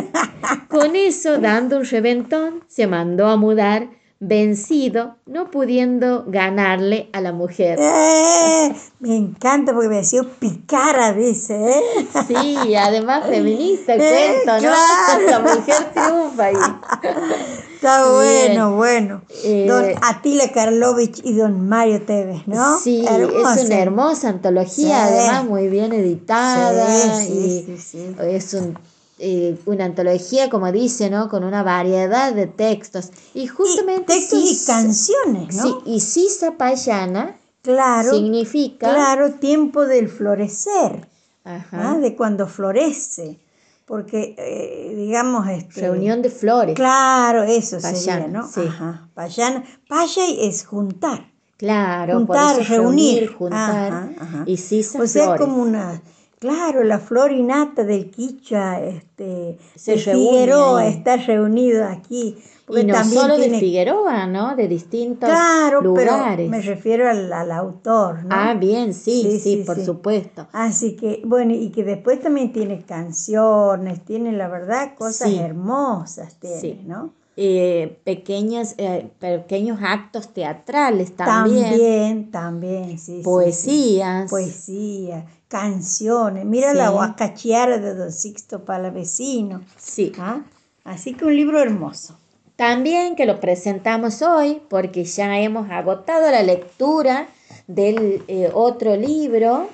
Con 0.70 0.96
eso, 0.96 1.40
dando 1.40 1.78
un 1.78 1.86
reventón, 1.86 2.64
se 2.68 2.86
mandó 2.86 3.26
a 3.28 3.36
mudar, 3.36 3.90
vencido, 4.26 5.18
no 5.26 5.52
pudiendo 5.52 6.24
ganarle 6.28 7.10
a 7.12 7.20
la 7.22 7.34
mujer. 7.34 7.78
Eh, 7.82 8.74
me 9.00 9.18
encanta 9.18 9.74
porque 9.74 9.90
me 9.90 10.00
ha 10.00 10.04
sido 10.04 10.28
picara, 10.40 11.12
dice, 11.14 11.56
¿eh? 11.72 11.82
Sí, 12.28 12.76
además 12.76 13.26
feminista 13.30 13.96
el 13.96 14.02
Eh, 14.02 14.42
cuento, 14.46 14.54
¿no? 14.68 14.74
claro. 14.74 15.30
La 15.30 15.40
mujer 15.40 15.92
triunfa 15.94 16.44
ahí. 16.46 16.56
Está 17.76 18.10
bueno, 18.12 18.68
Bien. 18.70 18.78
bueno. 18.78 19.22
Eh, 19.44 19.66
don 19.68 19.86
Atila 20.02 20.50
Karlovich 20.54 21.20
y 21.26 21.34
don 21.36 21.68
Mario 21.68 22.02
Tevez, 22.04 22.48
¿no? 22.48 22.80
Sí, 22.80 23.06
es 23.06 23.66
una 23.66 23.80
hermosa 23.80 24.30
antología, 24.30 25.06
Sí. 25.08 25.14
además 25.14 25.46
muy 25.46 25.68
bien 25.68 25.92
editada. 25.92 26.88
Sí, 26.88 27.26
sí, 27.28 27.34
y 27.34 27.78
sí, 27.78 27.78
sí. 27.78 28.16
Es 28.22 28.54
un, 28.54 28.80
eh, 29.20 29.58
una 29.66 29.86
antología, 29.86 30.50
como 30.50 30.72
dice, 30.72 31.10
¿no? 31.10 31.30
Con 31.30 31.44
una 31.44 31.64
variedad 31.64 32.34
de 32.34 32.48
textos. 32.48 33.12
Y 33.34 33.44
Y 33.44 33.48
justamente 33.48 34.14
textos 34.14 34.40
y 34.44 34.66
canciones, 34.66 35.56
¿no? 35.56 35.64
Sí, 35.64 35.76
y 35.86 36.00
Sisa 36.00 36.58
Payana 36.58 37.38
claro, 37.62 38.12
significa... 38.12 38.90
claro, 38.90 39.34
tiempo 39.36 39.86
del 39.86 40.10
florecer, 40.10 41.08
Ajá, 41.44 41.92
¿ah? 41.94 42.00
de 42.00 42.16
cuando 42.16 42.48
florece, 42.48 43.40
porque, 43.86 44.36
eh, 44.38 44.94
digamos, 44.96 45.48
este, 45.50 45.82
reunión 45.82 46.22
de 46.22 46.30
flores. 46.30 46.76
Claro, 46.76 47.44
eso 47.44 47.80
sería, 47.80 48.00
Payana, 48.18 48.28
¿no? 48.28 48.48
sí. 48.48 48.62
Ajá, 48.68 49.10
payana. 49.14 49.64
Payay 49.88 50.48
es 50.48 50.66
juntar. 50.66 51.32
Claro, 51.58 52.26
por 52.26 52.36
Juntar, 52.38 52.60
eso 52.62 52.70
reunir. 52.74 53.32
juntar. 53.34 53.92
Ajá, 53.94 54.10
ajá. 54.20 54.44
Y 54.48 54.58
Sisa 54.58 55.02
O 55.02 55.08
sea, 55.08 55.24
flores. 55.26 55.42
como 55.42 55.62
una, 55.62 56.02
claro, 56.48 56.84
la 56.84 57.00
flor 57.00 57.32
innata 57.32 57.84
del 57.86 58.12
quichua, 58.12 58.82
este, 58.82 59.58
Se 59.76 59.94
de 59.94 59.98
Figueroa 60.00 60.88
está 60.88 61.16
reunido 61.16 61.86
aquí. 61.88 62.38
Y 62.70 62.84
no 62.86 63.04
solo 63.04 63.36
tiene- 63.36 63.54
de 63.56 63.60
Figueroa, 63.60 64.26
¿no? 64.28 64.56
De 64.56 64.68
distintos 64.68 65.30
Claro, 65.30 65.82
lugares. 65.82 66.36
pero 66.38 66.50
me 66.50 66.62
refiero 66.62 67.10
al, 67.10 67.32
al 67.32 67.52
autor, 67.52 68.24
¿no? 68.24 68.30
Ah, 68.36 68.54
bien, 68.56 68.94
sí, 68.94 69.22
sí, 69.24 69.32
Sí, 69.40 69.58
sí, 69.58 69.64
por 69.66 69.76
sí. 69.78 69.86
supuesto. 69.86 70.48
Así 70.54 70.96
que, 70.96 71.22
bueno, 71.26 71.54
y 71.54 71.70
que 71.72 71.84
después 71.84 72.22
también 72.22 72.52
tiene 72.52 72.82
canciones, 72.84 74.04
tiene 74.06 74.32
la 74.32 74.48
verdad 74.48 74.96
cosas 74.98 75.32
hermosas, 75.32 76.36
tiene, 76.40 76.60
Sí. 76.60 76.82
¿no? 76.86 77.14
eh, 77.36 78.00
pequeñas, 78.04 78.76
eh, 78.78 79.10
pequeños 79.18 79.80
actos 79.82 80.34
teatrales 80.36 81.16
también. 81.16 81.64
También, 81.64 82.32
también, 82.32 82.90
sí. 83.00 83.18
sí, 83.18 83.22
Poesías. 83.24 84.26
sí. 84.26 84.30
Poesía, 84.30 85.26
canciones. 85.54 86.46
Mira 86.46 86.72
Sí. 86.72 86.78
la 86.78 86.90
Huascachiara 86.92 87.78
de 87.78 87.94
Don 87.94 88.12
Sixto 88.12 88.66
Palavecino. 88.66 89.62
Sí. 89.78 90.12
¿ah? 90.18 90.40
Así 90.84 91.14
que 91.14 91.26
un 91.26 91.36
libro 91.36 91.60
hermoso. 91.62 92.18
También 92.56 93.16
que 93.16 93.28
lo 93.28 93.40
presentamos 93.40 94.24
hoy 94.24 94.64
porque 94.68 95.04
ya 95.06 95.38
hemos 95.38 95.70
agotado 95.70 96.32
la 96.32 96.42
lectura 96.42 97.28
del 97.68 98.24
eh, 98.28 98.50
otro 98.54 98.96
libro, 98.96 99.70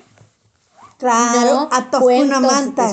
Claro, 0.98 1.54
¿no? 1.54 1.68
a 1.72 1.90
Toscuna 1.90 2.40
Manta. 2.40 2.88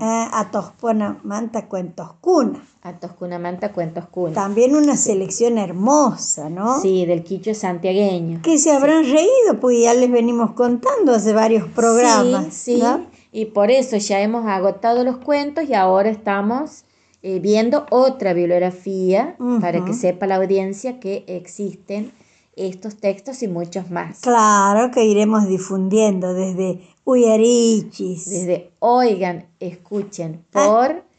eh, 0.00 0.28
a 0.32 0.48
Toscuna 0.52 1.18
Manta 1.24 1.66
Cuentos 1.66 2.12
Cuna. 2.20 2.64
A 2.82 2.98
Toscunamanta 2.98 3.72
Cuentos 3.72 4.06
Cuna. 4.10 4.32
También 4.34 4.74
una 4.74 4.96
selección 4.96 5.58
hermosa, 5.58 6.48
¿no? 6.48 6.80
Sí, 6.80 7.04
del 7.04 7.22
quicho 7.22 7.54
santiagueño. 7.54 8.40
Que 8.42 8.58
se 8.58 8.72
habrán 8.72 9.04
reído, 9.04 9.60
pues 9.60 9.82
ya 9.82 9.92
les 9.92 10.10
venimos 10.10 10.52
contando 10.52 11.12
hace 11.12 11.34
varios 11.34 11.68
programas. 11.68 12.46
Sí, 12.54 12.76
sí. 12.76 12.82
¿no? 12.82 13.04
Y 13.32 13.46
por 13.46 13.70
eso 13.70 13.96
ya 13.98 14.20
hemos 14.20 14.46
agotado 14.46 15.04
los 15.04 15.18
cuentos 15.18 15.68
y 15.68 15.74
ahora 15.74 16.08
estamos 16.10 16.84
eh, 17.22 17.38
viendo 17.38 17.84
otra 17.90 18.32
bibliografía 18.32 19.36
para 19.60 19.84
que 19.84 19.92
sepa 19.92 20.26
la 20.26 20.36
audiencia 20.36 20.98
que 21.00 21.24
existen 21.26 22.12
estos 22.56 22.96
textos 22.96 23.42
y 23.42 23.48
muchos 23.48 23.90
más. 23.90 24.20
Claro 24.20 24.90
que 24.90 25.04
iremos 25.04 25.46
difundiendo 25.46 26.34
desde 26.34 26.80
Uyarichis, 27.04 28.28
Desde 28.28 28.72
oigan, 28.78 29.46
escuchen 29.60 30.44
Ah, 30.54 30.66
por 30.66 31.09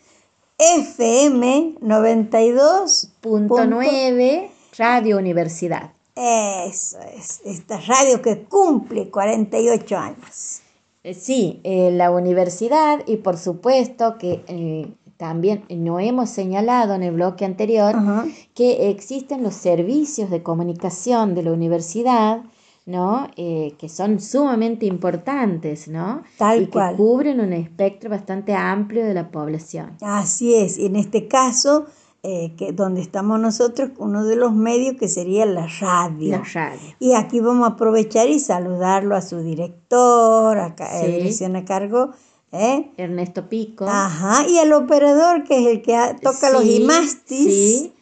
FM 0.61 1.77
92. 1.81 3.09
punto 3.19 3.65
9 3.65 4.51
Radio 4.77 5.17
Universidad. 5.17 5.89
Eso 6.15 6.99
es, 7.17 7.41
esta 7.43 7.79
radio 7.81 8.21
que 8.21 8.43
cumple 8.43 9.09
48 9.09 9.97
años. 9.97 10.61
Eh, 11.03 11.15
Sí, 11.15 11.61
eh, 11.63 11.89
la 11.91 12.11
universidad 12.11 12.99
y 13.07 13.17
por 13.17 13.39
supuesto 13.39 14.19
que 14.19 14.43
eh, 14.47 14.93
también 15.17 15.63
no 15.69 15.99
hemos 15.99 16.29
señalado 16.29 16.93
en 16.93 17.01
el 17.01 17.15
bloque 17.15 17.43
anterior 17.43 17.95
que 18.53 18.91
existen 18.91 19.41
los 19.41 19.55
servicios 19.55 20.29
de 20.29 20.43
comunicación 20.43 21.33
de 21.33 21.41
la 21.41 21.53
universidad, 21.53 22.43
¿no? 22.85 23.27
Eh, 23.37 23.75
que 23.77 23.89
son 23.89 24.19
sumamente 24.19 24.85
importantes, 24.85 25.87
¿no? 25.87 26.23
Tal 26.37 26.63
y 26.63 26.65
que 26.65 26.71
cual. 26.71 26.95
cubren 26.95 27.39
un 27.39 27.53
espectro 27.53 28.09
bastante 28.09 28.53
amplio 28.55 29.05
de 29.05 29.13
la 29.13 29.29
población. 29.31 29.97
Así 30.01 30.55
es, 30.55 30.77
y 30.77 30.87
en 30.87 30.95
este 30.95 31.27
caso, 31.27 31.85
eh, 32.23 32.53
que 32.57 32.71
donde 32.71 33.01
estamos 33.01 33.39
nosotros, 33.39 33.89
uno 33.97 34.25
de 34.25 34.35
los 34.35 34.53
medios 34.53 34.95
que 34.99 35.07
sería 35.07 35.45
la 35.45 35.67
radio. 35.79 36.31
La 36.31 36.43
radio. 36.53 36.79
Y 36.99 37.13
aquí 37.13 37.39
vamos 37.39 37.67
a 37.67 37.73
aprovechar 37.73 38.29
y 38.29 38.39
saludarlo 38.39 39.15
a 39.15 39.21
su 39.21 39.39
director, 39.41 40.57
a 40.57 40.65
a 40.77 40.99
Sí. 41.01 41.07
dirección 41.07 41.55
a 41.55 41.65
cargo, 41.65 42.11
¿eh? 42.51 42.91
Ernesto 42.97 43.47
Pico. 43.49 43.85
Ajá, 43.87 44.47
y 44.47 44.57
al 44.57 44.73
operador 44.73 45.43
que 45.45 45.59
es 45.59 45.67
el 45.67 45.81
que 45.81 45.97
toca 46.21 46.49
los 46.51 46.63
Sí, 46.63 46.75
imastis. 46.83 47.45
Sí, 47.45 47.93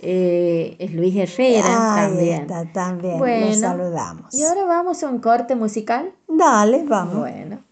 eh, 0.00 0.76
es 0.78 0.92
Luis 0.92 1.14
Herrera 1.16 2.04
Ahí 2.04 2.08
también. 2.08 2.42
está, 2.42 2.72
también. 2.72 3.18
Bueno, 3.18 3.46
lo 3.46 3.54
saludamos. 3.54 4.34
Y 4.34 4.44
ahora 4.44 4.64
vamos 4.64 5.02
a 5.02 5.08
un 5.08 5.18
corte 5.18 5.56
musical. 5.56 6.12
Dale, 6.28 6.84
vamos. 6.84 7.16
Bueno. 7.16 7.65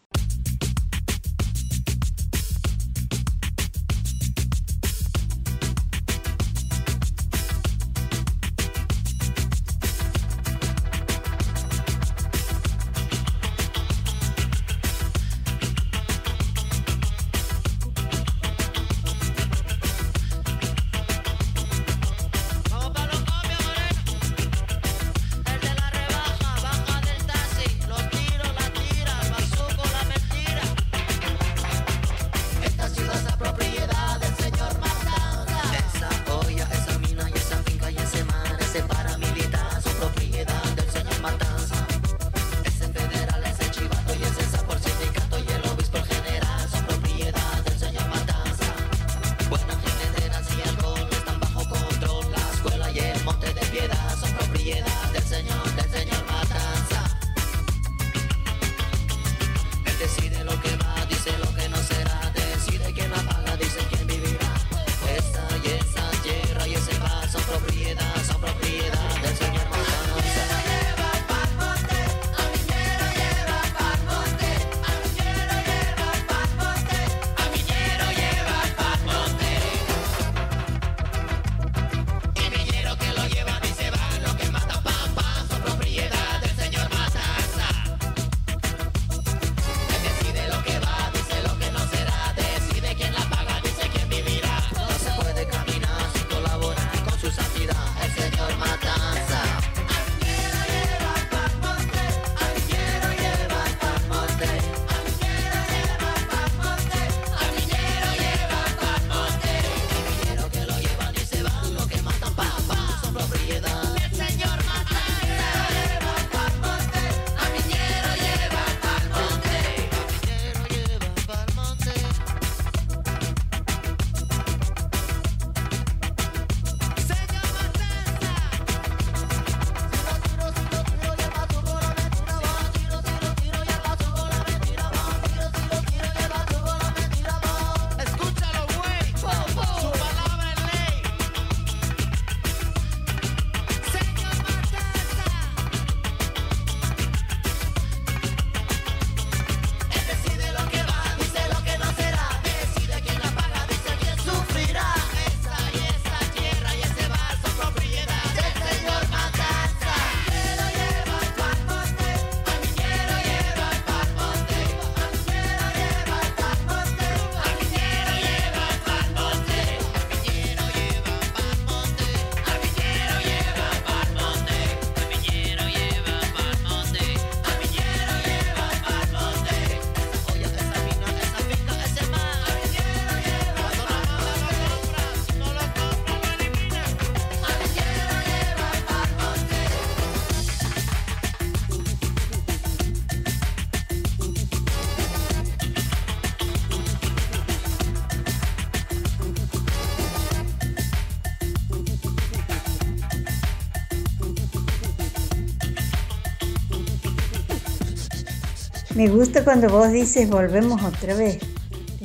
Me 209.04 209.10
gusta 209.10 209.44
cuando 209.44 209.68
vos 209.68 209.92
dices 209.92 210.30
volvemos 210.30 210.82
otra 210.82 211.14
vez. 211.14 211.38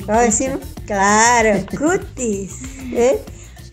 ¿Vamos 0.05 0.09
a 0.09 0.25
decir? 0.25 0.59
Claro, 0.85 1.59
cutis. 1.77 2.61
¿eh? 2.93 3.21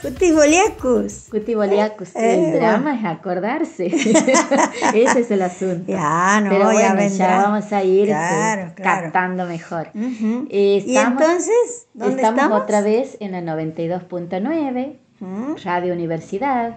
Cutis 0.00 0.32
boliacus. 0.32 1.24
Cuti 1.28 1.56
Boliacus, 1.56 2.14
Eh, 2.14 2.52
el 2.52 2.52
drama 2.60 2.94
es 2.96 3.04
acordarse. 3.04 3.86
Ese 4.94 5.20
es 5.20 5.30
el 5.32 5.42
asunto. 5.42 5.86
Ya, 5.90 6.40
no, 6.40 6.50
Pero 6.50 6.66
ya 6.70 6.72
bueno, 6.72 6.94
vendrá. 6.96 7.42
vamos 7.42 7.72
a 7.72 7.82
ir 7.82 8.06
Claro, 8.06 8.72
claro. 8.76 9.02
captando 9.04 9.46
mejor. 9.46 9.88
Eh, 9.94 10.84
¿Y 10.86 10.96
estamos- 10.96 11.20
entonces? 11.22 11.86
¿Dónde 11.94 12.14
estamos, 12.22 12.38
estamos? 12.42 12.62
otra 12.62 12.80
vez 12.82 13.16
en 13.18 13.32
la 13.32 13.40
92.9, 13.40 14.98
¿Mm? 15.18 15.54
Radio 15.64 15.94
Universidad, 15.94 16.76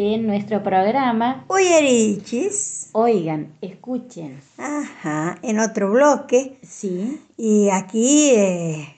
en 0.00 0.28
nuestro 0.28 0.62
programa. 0.62 1.44
Uyerichis. 1.48 2.90
Oigan, 2.92 3.48
escuchen. 3.60 4.40
Ajá, 4.56 5.38
en 5.42 5.58
otro 5.58 5.90
bloque. 5.90 6.56
Sí, 6.62 7.20
Y 7.36 7.68
aquí, 7.70 8.30
eh, 8.36 8.94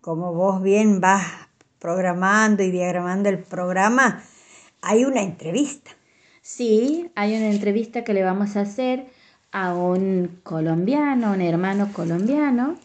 como 0.00 0.32
vos 0.32 0.62
bien 0.62 1.00
vas 1.00 1.26
programando 1.80 2.62
y 2.62 2.70
diagramando 2.70 3.28
el 3.30 3.38
programa, 3.38 4.22
hay 4.80 5.04
una 5.04 5.22
entrevista. 5.22 5.90
sí, 6.40 7.10
hay 7.16 7.36
una 7.36 7.50
entrevista 7.50 8.04
que 8.04 8.14
le 8.14 8.22
vamos 8.22 8.56
a 8.56 8.60
hacer 8.60 9.06
a 9.50 9.74
un 9.74 10.38
colombiano, 10.44 11.32
un 11.32 11.40
hermano 11.40 11.90
colombiano. 11.92 12.76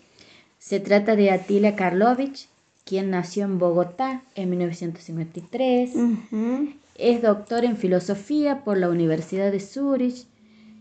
Se 0.57 0.79
trata 0.79 1.15
de 1.15 1.29
Atila 1.29 1.75
Karlovich, 1.75 2.49
quien 2.83 3.11
nació 3.11 3.45
en 3.45 3.59
Bogotá 3.59 4.23
en 4.33 4.49
1953. 4.49 5.91
Ujú. 5.95 6.69
Es 6.97 7.21
doctor 7.21 7.63
en 7.63 7.77
filosofía 7.77 8.63
por 8.63 8.77
la 8.77 8.89
Universidad 8.89 9.51
de 9.51 9.59
Zurich, 9.59 10.25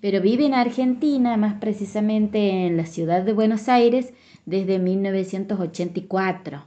pero 0.00 0.20
vive 0.20 0.46
en 0.46 0.54
Argentina, 0.54 1.36
más 1.36 1.54
precisamente 1.60 2.66
en 2.66 2.76
la 2.76 2.86
ciudad 2.86 3.22
de 3.22 3.32
Buenos 3.32 3.68
Aires, 3.68 4.12
desde 4.46 4.78
1984, 4.78 6.64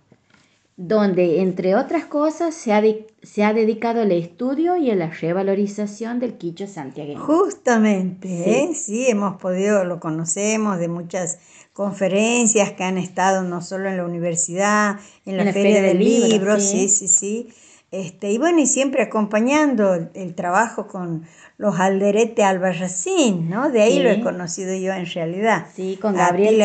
donde, 0.78 1.42
entre 1.42 1.76
otras 1.76 2.06
cosas, 2.06 2.54
se 2.56 2.72
ha, 2.74 2.82
de- 2.82 3.08
se 3.24 3.44
ha 3.44 3.54
dedicado 3.54 4.02
al 4.02 4.12
estudio 4.12 4.78
y 4.78 4.92
a 4.92 4.96
la 4.96 5.10
revalorización 5.10 6.20
del 6.20 6.34
quicho 6.36 6.68
santiagueño. 6.68 7.20
Justamente, 7.20 8.28
Sí. 8.28 8.50
¿eh? 8.50 8.70
sí, 8.76 9.08
hemos 9.10 9.38
podido, 9.42 9.84
lo 9.84 10.00
conocemos 10.00 10.80
de 10.80 10.88
muchas 10.88 11.40
conferencias 11.74 12.72
que 12.74 12.84
han 12.84 12.98
estado 12.98 13.44
no 13.44 13.62
solo 13.62 13.90
en 13.90 13.98
la 13.98 14.06
universidad, 14.06 14.98
en 15.26 15.38
la, 15.38 15.52
Feria, 15.52 15.82
del 15.82 16.00
Libro, 16.00 16.60
sí, 16.60 16.88
sí, 16.90 17.08
sí. 17.08 17.50
Este, 17.92 18.32
y 18.32 18.38
bueno, 18.38 18.60
y 18.60 18.68
siempre 18.68 19.02
acompañando 19.02 19.96
el, 19.96 20.12
el 20.14 20.36
trabajo 20.36 20.88
con 20.88 21.26
los 21.58 21.80
Alderete 21.80 22.44
Albarracín, 22.44 23.50
¿no? 23.50 23.70
De 23.70 23.82
ahí 23.82 23.94
Sí. 23.94 24.04
lo 24.04 24.10
he 24.10 24.22
conocido 24.22 24.76
yo 24.76 24.94
en 24.94 25.06
realidad. 25.08 25.66
Sí, 25.76 25.98
con 26.00 26.16
Gabriel 26.16 26.60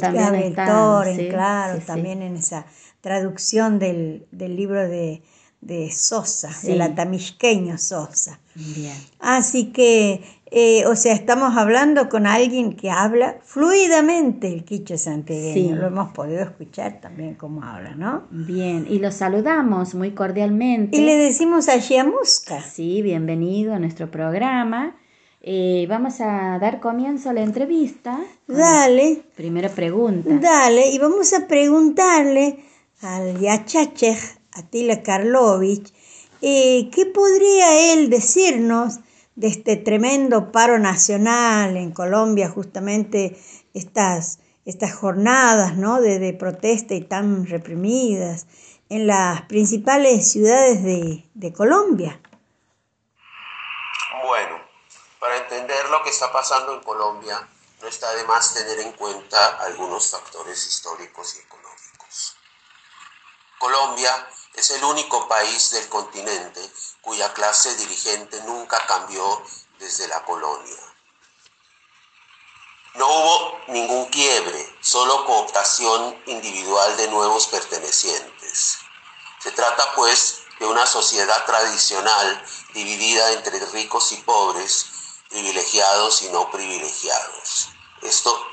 también 0.00 0.34
está, 0.50 0.66
Toren, 0.66 1.16
sí, 1.16 1.28
claro, 1.28 1.80
sí, 1.80 1.86
también 1.86 2.22
en 2.22 2.36
esa 2.36 2.66
traducción 3.00 3.78
del, 3.78 4.26
del 4.30 4.56
libro 4.56 4.88
de, 4.88 5.22
de 5.60 5.90
Sosa, 5.90 6.50
del 6.62 6.80
atamisqueño 6.82 7.76
Sosa. 7.76 8.38
Bien. 8.54 8.94
Así 9.18 9.72
que, 9.72 10.22
eh, 10.52 10.84
o 10.86 10.96
sea, 10.96 11.12
estamos 11.12 11.56
hablando 11.56 12.08
con 12.08 12.26
alguien 12.26 12.74
que 12.74 12.90
habla 12.90 13.36
fluidamente 13.44 14.52
el 14.52 14.64
quiche 14.64 14.98
santiagueño. 14.98 15.54
Sí. 15.54 15.80
Lo 15.80 15.86
hemos 15.86 16.12
podido 16.12 16.42
escuchar 16.42 17.00
también 17.00 17.36
cómo 17.36 17.62
habla, 17.62 17.94
¿no? 17.94 18.24
Bien, 18.30 18.84
y 18.88 18.98
los 18.98 19.14
saludamos 19.14 19.94
muy 19.94 20.10
cordialmente. 20.10 20.96
Y 20.96 21.04
le 21.04 21.16
decimos 21.16 21.68
a 21.68 21.76
Musca. 22.04 22.60
Sí, 22.62 23.00
bienvenido 23.00 23.74
a 23.74 23.78
nuestro 23.78 24.10
programa. 24.10 24.96
Eh, 25.40 25.86
vamos 25.88 26.20
a 26.20 26.58
dar 26.60 26.80
comienzo 26.80 27.30
a 27.30 27.32
la 27.32 27.42
entrevista. 27.42 28.18
Dale, 28.48 29.22
Primera 29.36 29.68
pregunta. 29.68 30.28
dale, 30.40 30.90
y 30.90 30.98
vamos 30.98 31.32
a 31.32 31.46
preguntarle 31.46 32.58
al 33.02 33.38
Yachachej 33.38 34.18
Atila 34.52 35.02
Karlovich, 35.02 35.92
eh, 36.42 36.90
¿qué 36.92 37.06
podría 37.06 37.92
él 37.94 38.10
decirnos 38.10 38.98
de 39.40 39.48
este 39.48 39.76
tremendo 39.76 40.52
paro 40.52 40.78
nacional 40.78 41.78
en 41.78 41.92
Colombia, 41.92 42.50
justamente 42.50 43.40
estas, 43.72 44.38
estas 44.66 44.94
jornadas 44.94 45.78
¿no? 45.78 45.98
de, 46.02 46.34
protesta 46.34 46.92
y 46.92 47.00
tan 47.00 47.46
reprimidas 47.46 48.46
en 48.90 49.06
las 49.06 49.40
principales 49.42 50.30
ciudades 50.30 50.84
de, 50.84 51.24
de 51.32 51.52
Colombia? 51.54 52.20
Bueno, 54.26 54.60
para 55.18 55.38
entender 55.38 55.88
lo 55.88 56.02
que 56.02 56.10
está 56.10 56.30
pasando 56.30 56.74
en 56.74 56.82
Colombia, 56.82 57.48
no 57.80 57.88
está 57.88 58.12
de 58.12 58.24
más 58.24 58.52
tener 58.52 58.78
en 58.80 58.92
cuenta 58.92 59.56
algunos 59.64 60.10
factores 60.10 60.66
históricos 60.66 61.36
y 61.36 61.38
económicos. 61.38 62.36
Colombia 63.58 64.28
es 64.52 64.70
el 64.72 64.84
único 64.84 65.26
país 65.28 65.70
del 65.70 65.88
continente 65.88 66.60
cuya 67.02 67.32
clase 67.32 67.74
dirigente 67.76 68.40
nunca 68.42 68.84
cambió 68.86 69.42
desde 69.78 70.08
la 70.08 70.22
colonia. 70.24 70.76
No 72.94 73.06
hubo 73.06 73.60
ningún 73.68 74.06
quiebre, 74.06 74.76
solo 74.80 75.24
cooptación 75.24 76.22
individual 76.26 76.96
de 76.96 77.08
nuevos 77.08 77.46
pertenecientes. 77.46 78.78
Se 79.38 79.52
trata 79.52 79.94
pues 79.94 80.42
de 80.58 80.66
una 80.66 80.84
sociedad 80.86 81.44
tradicional 81.46 82.44
dividida 82.74 83.32
entre 83.32 83.58
ricos 83.66 84.12
y 84.12 84.16
pobres, 84.18 84.86
privilegiados 85.28 86.22
y 86.22 86.28
no 86.30 86.50
privilegiados. 86.50 87.68
Esto 88.02 88.46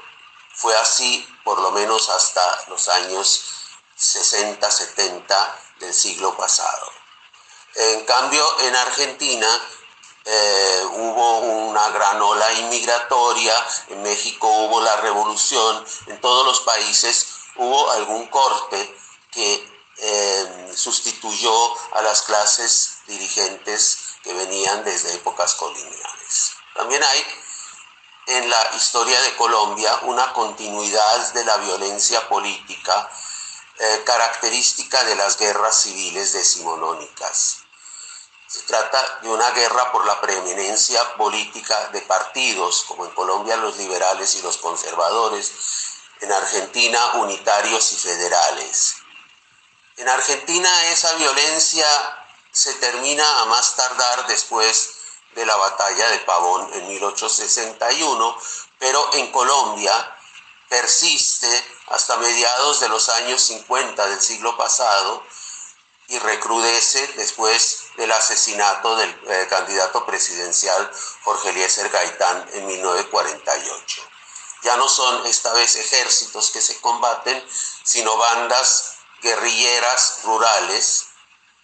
fue 0.53 0.75
así 0.77 1.27
por 1.43 1.59
lo 1.59 1.71
menos 1.71 2.09
hasta 2.09 2.65
los 2.69 2.87
años 2.89 3.43
60, 3.95 4.69
70 4.69 5.59
del 5.79 5.93
siglo 5.93 6.37
pasado. 6.37 6.96
En 7.75 8.05
cambio, 8.05 8.43
en 8.61 8.75
Argentina 8.75 9.47
eh, 10.25 10.83
hubo 10.91 11.39
una 11.69 11.89
gran 11.89 12.21
ola 12.21 12.51
inmigratoria, 12.53 13.53
en 13.89 14.03
México 14.03 14.47
hubo 14.47 14.81
la 14.81 14.97
revolución, 14.97 15.85
en 16.07 16.19
todos 16.19 16.45
los 16.45 16.61
países 16.61 17.27
hubo 17.55 17.89
algún 17.91 18.27
corte 18.27 18.97
que 19.31 19.77
eh, 19.99 20.71
sustituyó 20.75 21.95
a 21.95 22.01
las 22.01 22.23
clases 22.23 22.97
dirigentes 23.07 23.99
que 24.23 24.33
venían 24.33 24.83
desde 24.83 25.13
épocas 25.13 25.55
coloniales. 25.55 26.51
También 26.75 27.03
hay 27.03 27.25
en 28.27 28.49
la 28.49 28.71
historia 28.75 29.19
de 29.21 29.35
Colombia 29.37 29.99
una 30.03 30.33
continuidad 30.33 31.33
de 31.33 31.45
la 31.45 31.57
violencia 31.57 32.27
política 32.27 33.09
eh, 33.79 34.03
característica 34.05 35.03
de 35.03 35.15
las 35.15 35.37
guerras 35.37 35.81
civiles 35.81 36.33
decimonónicas. 36.33 37.59
Se 38.47 38.61
trata 38.61 39.19
de 39.21 39.29
una 39.29 39.51
guerra 39.51 39.91
por 39.91 40.05
la 40.05 40.19
preeminencia 40.21 41.15
política 41.15 41.89
de 41.89 42.01
partidos, 42.01 42.85
como 42.87 43.05
en 43.05 43.11
Colombia 43.11 43.55
los 43.57 43.77
liberales 43.77 44.35
y 44.35 44.41
los 44.41 44.57
conservadores, 44.57 45.51
en 46.21 46.31
Argentina 46.31 47.13
unitarios 47.15 47.91
y 47.91 47.97
federales. 47.97 48.95
En 49.97 50.09
Argentina 50.09 50.91
esa 50.91 51.13
violencia 51.13 51.87
se 52.51 52.73
termina 52.75 53.41
a 53.41 53.45
más 53.45 53.75
tardar 53.75 54.25
después 54.27 54.95
de 55.35 55.45
la 55.45 55.55
batalla 55.55 56.09
de 56.09 56.19
Pavón 56.19 56.73
en 56.73 56.87
1861, 56.87 58.37
pero 58.79 59.13
en 59.13 59.31
Colombia 59.31 60.16
persiste 60.69 61.65
hasta 61.87 62.17
mediados 62.17 62.79
de 62.79 62.89
los 62.89 63.09
años 63.09 63.41
50 63.41 64.07
del 64.07 64.21
siglo 64.21 64.57
pasado 64.57 65.23
y 66.07 66.19
recrudece 66.19 67.05
después 67.15 67.83
del 67.97 68.11
asesinato 68.11 68.95
del 68.95 69.09
eh, 69.27 69.47
candidato 69.49 70.05
presidencial 70.05 70.91
Jorge 71.23 71.49
Eliezer 71.49 71.89
Gaitán 71.89 72.49
en 72.53 72.65
1948. 72.65 74.01
Ya 74.63 74.77
no 74.77 74.87
son 74.87 75.25
esta 75.25 75.53
vez 75.53 75.75
ejércitos 75.75 76.49
que 76.51 76.61
se 76.61 76.79
combaten, 76.81 77.45
sino 77.83 78.15
bandas 78.17 78.95
guerrilleras 79.21 80.19
rurales 80.23 81.07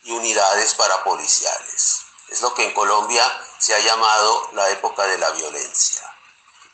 y 0.03 0.11
unidades 0.11 0.73
parapoliciales. 0.73 2.01
Es 2.27 2.41
lo 2.41 2.53
que 2.53 2.65
en 2.65 2.73
Colombia 2.73 3.23
se 3.59 3.73
ha 3.73 3.79
llamado 3.79 4.49
la 4.53 4.69
época 4.69 5.03
de 5.03 5.17
la 5.17 5.31
violencia. 5.31 6.12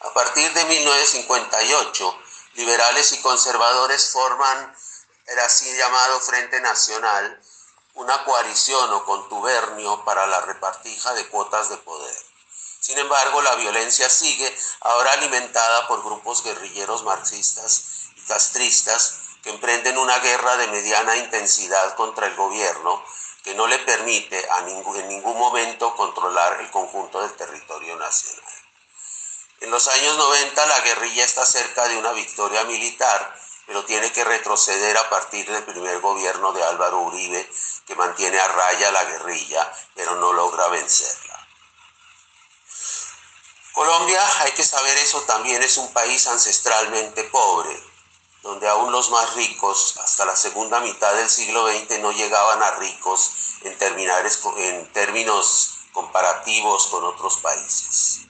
A 0.02 0.14
partir 0.14 0.54
de 0.54 0.64
1958, 0.64 2.20
liberales 2.54 3.12
y 3.12 3.22
conservadores 3.22 4.12
forman 4.12 4.76
el 5.28 5.40
así 5.40 5.76
llamado 5.76 6.22
Frente 6.22 6.62
Nacional, 6.62 7.42
una 7.96 8.24
coalición 8.24 8.94
o 8.94 9.04
contubernio 9.04 10.06
para 10.06 10.26
la 10.28 10.40
repartija 10.42 11.14
de 11.16 11.28
cuotas 11.28 11.68
de 11.70 11.78
poder. 11.78 12.16
Sin 12.80 12.98
embargo, 12.98 13.42
la 13.42 13.56
violencia 13.56 14.10
sigue, 14.10 14.58
ahora 14.80 15.12
alimentada 15.12 15.88
por 15.88 16.02
grupos 16.02 16.44
guerrilleros 16.44 17.04
marxistas 17.04 17.84
y 18.16 18.22
castristas 18.22 19.20
que 19.44 19.50
emprenden 19.50 19.98
una 19.98 20.18
guerra 20.20 20.56
de 20.56 20.68
mediana 20.68 21.18
intensidad 21.18 21.96
contra 21.96 22.28
el 22.28 22.36
gobierno 22.36 23.04
que 23.44 23.54
no 23.54 23.68
le 23.68 23.80
permite 23.80 24.48
en 24.96 25.08
ningún 25.10 25.38
momento 25.38 25.94
controlar 25.96 26.62
el 26.62 26.72
conjunto 26.72 27.22
del 27.22 27.34
territorio 27.34 27.98
nacional. 27.98 28.59
En 29.62 29.72
los 29.72 29.88
años 29.90 30.18
90 30.18 30.66
la 30.68 30.80
guerrilla 30.80 31.26
está 31.26 31.46
cerca 31.46 31.88
de 31.88 31.98
una 31.98 32.14
victoria 32.14 32.64
militar, 32.64 33.36
pero 33.66 33.84
tiene 33.84 34.12
que 34.14 34.24
retroceder 34.24 34.98
a 34.98 35.10
partir 35.10 35.52
del 35.52 35.64
primer 35.64 36.00
gobierno 36.00 36.54
de 36.54 36.64
Álvaro 36.64 37.02
Uribe, 37.02 37.50
que 37.86 37.96
mantiene 37.96 38.40
a 38.40 38.48
raya 38.48 38.90
la 38.92 39.04
guerrilla, 39.04 39.72
pero 39.94 40.16
no 40.16 40.32
logra 40.32 40.70
vencerla. 40.70 41.48
Colombia, 43.74 44.22
hay 44.42 44.52
que 44.54 44.64
saber 44.64 44.98
eso, 44.98 45.22
también 45.22 45.62
es 45.62 45.78
un 45.78 45.92
país 45.92 46.26
ancestralmente 46.28 47.26
pobre, 47.26 47.84
donde 48.42 48.68
aún 48.68 48.92
los 48.94 49.10
más 49.10 49.34
ricos, 49.36 49.98
hasta 50.04 50.26
la 50.26 50.36
segunda 50.38 50.80
mitad 50.80 51.14
del 51.14 51.30
siglo 51.30 51.68
XX, 51.68 52.00
no 52.00 52.12
llegaban 52.14 52.64
a 52.64 52.72
ricos 52.72 53.32
en, 53.62 53.78
en 54.58 54.94
términos 54.94 55.80
comparativos 55.92 56.88
con 56.88 57.04
otros 57.04 57.38
países. 57.38 58.22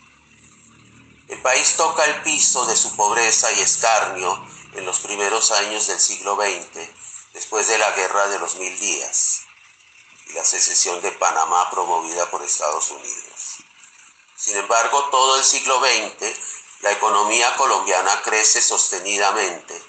El 1.29 1.39
país 1.43 1.75
toca 1.77 2.03
el 2.05 2.23
piso 2.23 2.65
de 2.65 2.75
su 2.75 2.95
pobreza 2.95 3.51
y 3.51 3.61
escarnio 3.61 4.47
en 4.73 4.83
los 4.83 4.99
primeros 4.99 5.51
años 5.51 5.85
del 5.85 5.99
siglo 5.99 6.35
XX, 6.35 6.89
después 7.33 7.67
de 7.67 7.77
la 7.77 7.91
Guerra 7.91 8.27
de 8.29 8.39
los 8.39 8.55
Mil 8.55 8.77
Días 8.79 9.41
y 10.25 10.33
la 10.33 10.43
secesión 10.43 10.99
de 11.01 11.11
Panamá 11.11 11.69
promovida 11.69 12.29
por 12.31 12.41
Estados 12.41 12.89
Unidos. 12.89 13.57
Sin 14.35 14.57
embargo, 14.57 15.09
todo 15.11 15.37
el 15.37 15.43
siglo 15.43 15.79
XX, 15.79 16.35
la 16.81 16.91
economía 16.93 17.55
colombiana 17.57 18.21
crece 18.23 18.59
sostenidamente, 18.59 19.79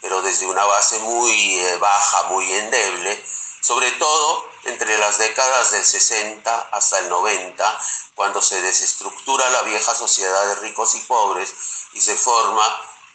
pero 0.00 0.22
desde 0.22 0.46
una 0.46 0.64
base 0.66 1.00
muy 1.00 1.56
eh, 1.56 1.78
baja, 1.78 2.28
muy 2.28 2.52
endeble, 2.52 3.24
sobre 3.66 3.90
todo 3.92 4.48
entre 4.62 4.96
las 4.98 5.18
décadas 5.18 5.72
del 5.72 5.84
60 5.84 6.68
hasta 6.70 7.00
el 7.00 7.08
90, 7.08 7.80
cuando 8.14 8.40
se 8.40 8.60
desestructura 8.60 9.50
la 9.50 9.62
vieja 9.62 9.92
sociedad 9.92 10.46
de 10.46 10.54
ricos 10.56 10.94
y 10.94 11.00
pobres 11.00 11.52
y 11.92 12.00
se 12.00 12.14
forma 12.14 12.64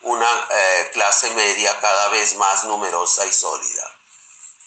una 0.01 0.47
eh, 0.49 0.89
clase 0.91 1.29
media 1.31 1.79
cada 1.79 2.09
vez 2.09 2.35
más 2.35 2.65
numerosa 2.65 3.25
y 3.25 3.31
sólida. 3.31 3.95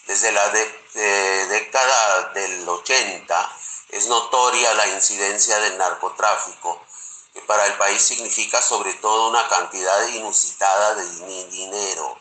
Desde 0.07 0.31
la 0.31 0.49
década 0.49 2.31
del 2.33 2.67
80 2.67 3.57
es 3.89 4.07
notoria 4.07 4.73
la 4.73 4.87
incidencia 4.87 5.59
del 5.59 5.77
narcotráfico, 5.77 6.81
que 7.31 7.41
para 7.41 7.67
el 7.67 7.73
país 7.77 8.01
significa 8.01 8.59
sobre 8.59 8.95
todo 8.95 9.29
una 9.29 9.47
cantidad 9.49 10.07
inusitada 10.07 10.95
de 10.95 11.45
dinero, 11.49 12.17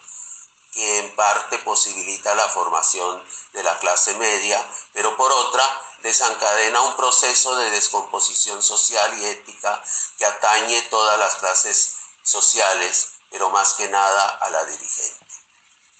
que 0.74 0.98
en 0.98 1.14
parte 1.14 1.58
posibilita 1.60 2.34
la 2.34 2.48
formación 2.48 3.24
de 3.52 3.62
la 3.62 3.78
clase 3.78 4.12
media, 4.14 4.62
pero 4.92 5.16
por 5.16 5.30
otra 5.30 5.64
desencadena 6.02 6.82
un 6.82 6.96
proceso 6.96 7.56
de 7.56 7.70
descomposición 7.70 8.62
social 8.62 9.16
y 9.18 9.24
ética 9.24 9.82
que 10.18 10.26
atañe 10.26 10.82
todas 10.90 11.18
las 11.18 11.36
clases 11.36 11.96
sociales, 12.24 13.12
pero 13.30 13.50
más 13.50 13.74
que 13.74 13.88
nada 13.88 14.28
a 14.28 14.50
la 14.50 14.64
dirigente. 14.64 15.24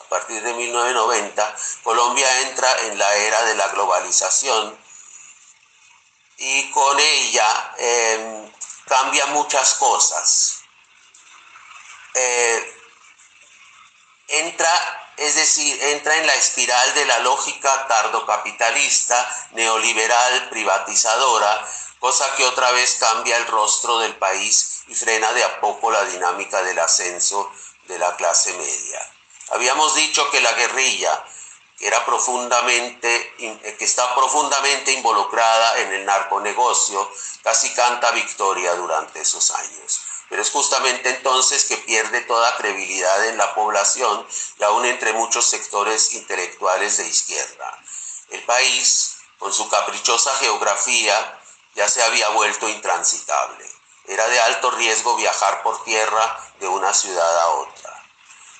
A 0.01 0.05
partir 0.09 0.43
de 0.43 0.53
1990, 0.53 1.57
Colombia 1.85 2.41
entra 2.43 2.81
en 2.83 2.99
la 2.99 3.15
era 3.15 3.43
de 3.45 3.55
la 3.55 3.69
globalización 3.69 4.79
y 6.37 6.71
con 6.73 6.99
ella 6.99 7.75
eh, 7.79 8.53
cambia 8.87 9.27
muchas 9.27 9.75
cosas. 9.75 10.61
Eh, 12.15 12.84
entra, 14.29 15.13
es 15.17 15.35
decir, 15.35 15.83
entra 15.83 16.17
en 16.17 16.27
la 16.27 16.35
espiral 16.35 16.95
de 16.95 17.07
la 17.07 17.19
lógica 17.21 17.87
tardocapitalista, 17.87 19.49
neoliberal, 19.53 20.49
privatizadora, 20.49 21.67
cosa 21.99 22.35
que 22.37 22.45
otra 22.45 22.71
vez 22.73 22.97
cambia 23.01 23.37
el 23.37 23.47
rostro 23.47 23.99
del 23.99 24.15
país 24.17 24.83
y 24.89 24.95
frena 24.95 25.33
de 25.33 25.45
a 25.45 25.61
poco 25.61 25.91
la 25.91 26.05
dinámica 26.05 26.63
del 26.63 26.79
ascenso 26.79 27.51
de 27.85 27.99
la 27.99 28.15
clase 28.17 28.53
media. 28.55 29.11
Habíamos 29.51 29.95
dicho 29.95 30.31
que 30.31 30.41
la 30.41 30.53
guerrilla, 30.53 31.25
que, 31.79 31.87
era 31.87 32.05
profundamente, 32.05 33.35
eh, 33.39 33.77
que 33.79 33.85
está 33.85 34.15
profundamente 34.15 34.93
involucrada 34.93 35.79
en 35.81 35.93
el 35.93 36.05
narconegocio, 36.05 37.11
casi 37.43 37.73
canta 37.75 38.11
victoria 38.13 38.75
durante 38.75 39.21
esos 39.21 39.51
años. 39.51 40.01
Pero 40.29 40.43
es 40.43 40.51
justamente 40.51 41.11
entonces 41.11 41.65
que 41.65 41.77
pierde 41.79 42.23
toda 42.23 42.57
credibilidad 42.57 43.25
en 43.27 43.37
la 43.39 43.55
población 43.55 44.27
y 44.59 44.63
aún 44.65 44.85
entre 44.87 45.13
muchos 45.13 45.45
sectores 45.45 46.13
intelectuales 46.15 46.97
de 46.97 47.07
izquierda. 47.07 47.83
El 48.31 48.43
país, 48.45 49.17
con 49.39 49.53
su 49.53 49.69
caprichosa 49.69 50.35
geografía, 50.37 51.41
ya 51.75 51.89
se 51.89 52.03
había 52.03 52.29
vuelto 52.31 52.69
intransitable. 52.69 53.69
Era 54.07 54.27
de 54.29 54.41
alto 54.41 54.71
riesgo 54.73 55.17
viajar 55.17 55.63
por 55.63 55.83
tierra 55.85 56.53
de 56.61 56.69
una 56.69 56.93
ciudad 56.93 57.41
a 57.41 57.49
otra. 57.49 58.03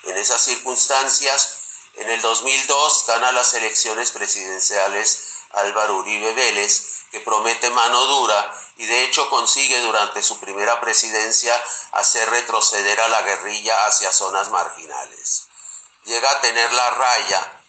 En 0.03 0.17
esas 0.17 0.41
circunstancias, 0.41 1.59
en 1.95 2.09
el 2.09 2.21
2002 2.21 3.05
gana 3.07 3.31
las 3.31 3.53
elecciones 3.53 4.11
presidenciales 4.11 5.35
Álvaro 5.51 5.97
Uribe 5.97 6.33
Vélez, 6.33 7.05
que 7.11 7.21
promete 7.21 7.69
mano 7.69 8.05
dura 8.05 8.64
y 8.77 8.85
de 8.85 9.03
hecho 9.05 9.29
consigue 9.29 9.79
durante 9.81 10.21
su 10.21 10.39
primera 10.39 10.81
presidencia 10.81 11.55
hacer 11.91 12.29
retroceder 12.29 12.99
a 12.99 13.07
la 13.07 13.21
guerrilla 13.21 13.85
hacia 13.85 14.11
zonas 14.11 14.49
marginales. 14.49 15.47
Llega 16.03 16.29
a 16.29 16.41
tener 16.41 16.71
la 16.73 16.89
raya, 16.91 17.61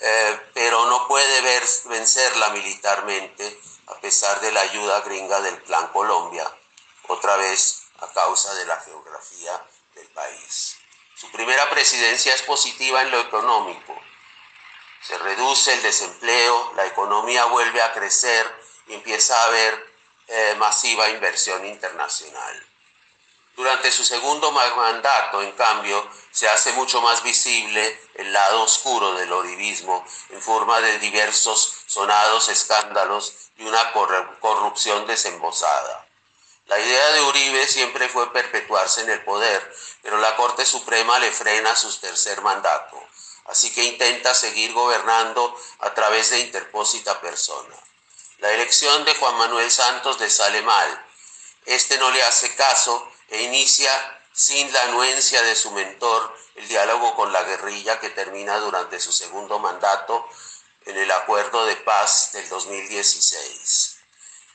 eh, 0.00 0.40
pero 0.54 0.86
no 0.86 1.06
puede 1.06 1.40
vencerla 1.84 2.50
militarmente 2.50 3.60
a 3.86 3.94
pesar 4.00 4.40
de 4.40 4.52
la 4.52 4.60
ayuda 4.60 5.00
gringa 5.00 5.40
del 5.40 5.60
Plan 5.62 5.88
Colombia, 5.88 6.50
otra 7.08 7.36
vez 7.36 7.82
a 8.00 8.08
causa 8.08 8.54
de 8.54 8.64
la 8.64 8.80
geografía 8.80 9.62
del 9.94 10.08
país. 10.08 10.76
Su 11.14 11.30
primera 11.30 11.68
presidencia 11.70 12.34
es 12.34 12.42
positiva 12.42 13.02
en 13.02 13.10
lo 13.10 13.20
económico. 13.20 13.94
Se 15.02 15.18
reduce 15.18 15.74
el 15.74 15.82
desempleo, 15.82 16.72
la 16.76 16.86
economía 16.86 17.44
vuelve 17.44 17.82
a 17.82 17.92
crecer 17.92 18.50
y 18.86 18.94
empieza 18.94 19.38
a 19.38 19.44
haber 19.46 19.93
eh, 20.28 20.54
masiva 20.58 21.10
inversión 21.10 21.64
internacional. 21.66 22.66
Durante 23.56 23.92
su 23.92 24.02
segundo 24.02 24.50
mandato, 24.50 25.40
en 25.40 25.52
cambio, 25.52 26.08
se 26.32 26.48
hace 26.48 26.72
mucho 26.72 27.00
más 27.00 27.22
visible 27.22 28.00
el 28.14 28.32
lado 28.32 28.62
oscuro 28.62 29.14
del 29.14 29.32
oribismo 29.32 30.04
en 30.30 30.42
forma 30.42 30.80
de 30.80 30.98
diversos 30.98 31.76
sonados 31.86 32.48
escándalos 32.48 33.32
y 33.56 33.64
una 33.64 33.92
corrupción 34.40 35.06
desembosada. 35.06 36.04
La 36.66 36.80
idea 36.80 37.12
de 37.12 37.22
Uribe 37.22 37.66
siempre 37.68 38.08
fue 38.08 38.32
perpetuarse 38.32 39.02
en 39.02 39.10
el 39.10 39.22
poder, 39.22 39.72
pero 40.02 40.18
la 40.18 40.34
Corte 40.34 40.66
Suprema 40.66 41.18
le 41.20 41.30
frena 41.30 41.76
su 41.76 41.96
tercer 42.00 42.40
mandato, 42.40 43.00
así 43.44 43.72
que 43.72 43.84
intenta 43.84 44.34
seguir 44.34 44.72
gobernando 44.72 45.56
a 45.80 45.94
través 45.94 46.30
de 46.30 46.40
interpósita 46.40 47.20
persona. 47.20 47.76
La 48.38 48.52
elección 48.52 49.04
de 49.04 49.14
Juan 49.14 49.36
Manuel 49.36 49.70
Santos 49.70 50.20
le 50.20 50.28
sale 50.28 50.62
mal. 50.62 51.06
Este 51.66 51.98
no 51.98 52.10
le 52.10 52.22
hace 52.22 52.54
caso 52.56 53.10
e 53.28 53.42
inicia 53.42 53.90
sin 54.32 54.72
la 54.72 54.82
anuencia 54.84 55.42
de 55.42 55.54
su 55.54 55.70
mentor 55.70 56.36
el 56.56 56.68
diálogo 56.68 57.14
con 57.16 57.32
la 57.32 57.42
guerrilla 57.42 57.98
que 58.00 58.10
termina 58.10 58.58
durante 58.58 59.00
su 59.00 59.12
segundo 59.12 59.58
mandato 59.58 60.28
en 60.86 60.96
el 60.96 61.10
acuerdo 61.10 61.64
de 61.66 61.76
paz 61.76 62.30
del 62.32 62.48
2016. 62.48 63.96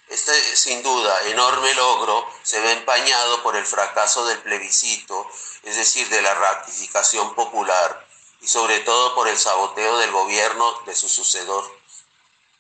Este, 0.10 0.56
sin 0.56 0.82
duda, 0.82 1.24
enorme 1.26 1.74
logro 1.76 2.28
se 2.44 2.60
ve 2.60 2.72
empañado 2.72 3.44
por 3.44 3.56
el 3.56 3.66
fracaso 3.66 4.26
del 4.26 4.40
plebiscito, 4.40 5.30
es 5.64 5.76
decir, 5.76 6.08
de 6.10 6.22
la 6.22 6.34
ratificación 6.34 7.36
popular, 7.36 8.08
y 8.42 8.48
sobre 8.48 8.80
todo 8.80 9.14
por 9.14 9.28
el 9.28 9.38
saboteo 9.38 9.98
del 9.98 10.12
gobierno 10.12 10.82
de 10.86 10.96
su 10.96 11.08
sucedor, 11.10 11.80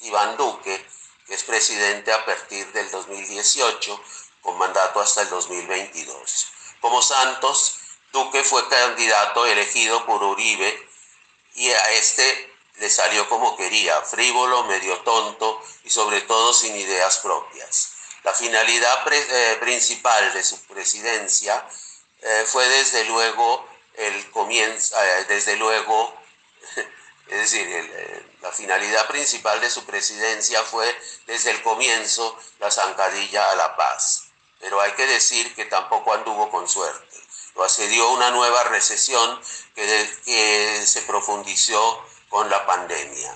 Iván 0.01 0.38
Duque, 0.38 0.88
que 1.29 1.35
es 1.35 1.43
presidente 1.43 2.11
a 2.11 2.25
partir 2.25 2.69
del 2.73 2.89
2018, 2.91 4.03
con 4.41 4.57
mandato 4.57 4.99
hasta 4.99 5.21
el 5.21 5.29
2022. 5.29 6.47
Como 6.81 7.01
Santos, 7.01 7.79
Duque 8.11 8.43
fue 8.43 8.67
candidato 8.67 9.45
elegido 9.45 10.05
por 10.07 10.23
Uribe 10.23 10.89
y 11.53 11.69
a 11.69 11.91
este 11.91 12.49
le 12.77 12.89
salió 12.89 13.29
como 13.29 13.55
quería, 13.55 14.01
frívolo, 14.01 14.63
medio 14.63 14.97
tonto 15.01 15.61
y 15.83 15.89
sobre 15.89 16.21
todo 16.21 16.51
sin 16.53 16.75
ideas 16.75 17.19
propias. 17.19 17.91
La 18.23 18.33
finalidad 18.33 19.05
eh, 19.11 19.58
principal 19.60 20.33
de 20.33 20.43
su 20.43 20.60
presidencia 20.63 21.65
eh, 22.21 22.45
fue 22.47 22.67
desde 22.67 23.06
luego 23.06 23.67
el 23.95 24.31
comienzo, 24.31 24.95
eh, 25.01 25.25
desde 25.27 25.58
luego, 25.58 26.13
es 27.30 27.52
decir, 27.52 28.27
la 28.42 28.52
finalidad 28.52 29.08
principal 29.08 29.62
de 29.62 29.69
su 29.69 29.86
presidencia 29.86 30.63
fue 30.63 31.00
desde 31.27 31.52
el 31.52 31.62
comienzo 31.62 32.38
la 32.60 32.71
zancadilla 32.71 33.52
a 33.52 33.56
la 33.56 33.75
paz. 33.75 34.25
Pero 34.60 34.82
hay 34.82 34.92
que 34.94 35.06
decir 35.06 35.54
que 35.54 35.65
tampoco 35.65 36.13
anduvo 36.13 36.50
con 36.50 36.67
suerte. 36.67 37.17
Lo 37.56 37.63
asedió 37.63 38.10
una 38.12 38.32
nueva 38.32 38.63
recesión 38.65 39.40
que 39.75 40.86
se 40.86 41.02
profundizó 41.04 42.04
con 42.30 42.50
la 42.50 42.65
pandemia. 42.65 43.34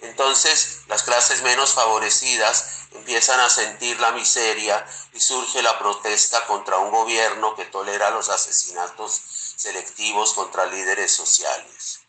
Entonces 0.00 0.82
las 0.88 1.02
clases 1.02 1.42
menos 1.42 1.72
favorecidas 1.72 2.86
empiezan 2.92 3.40
a 3.40 3.48
sentir 3.48 3.98
la 3.98 4.12
miseria 4.12 4.86
y 5.14 5.20
surge 5.20 5.62
la 5.62 5.78
protesta 5.78 6.46
contra 6.46 6.78
un 6.78 6.90
gobierno 6.90 7.56
que 7.56 7.64
tolera 7.64 8.10
los 8.10 8.28
asesinatos 8.28 9.22
selectivos 9.56 10.34
contra 10.34 10.66
líderes 10.66 11.12
sociales. 11.12 12.05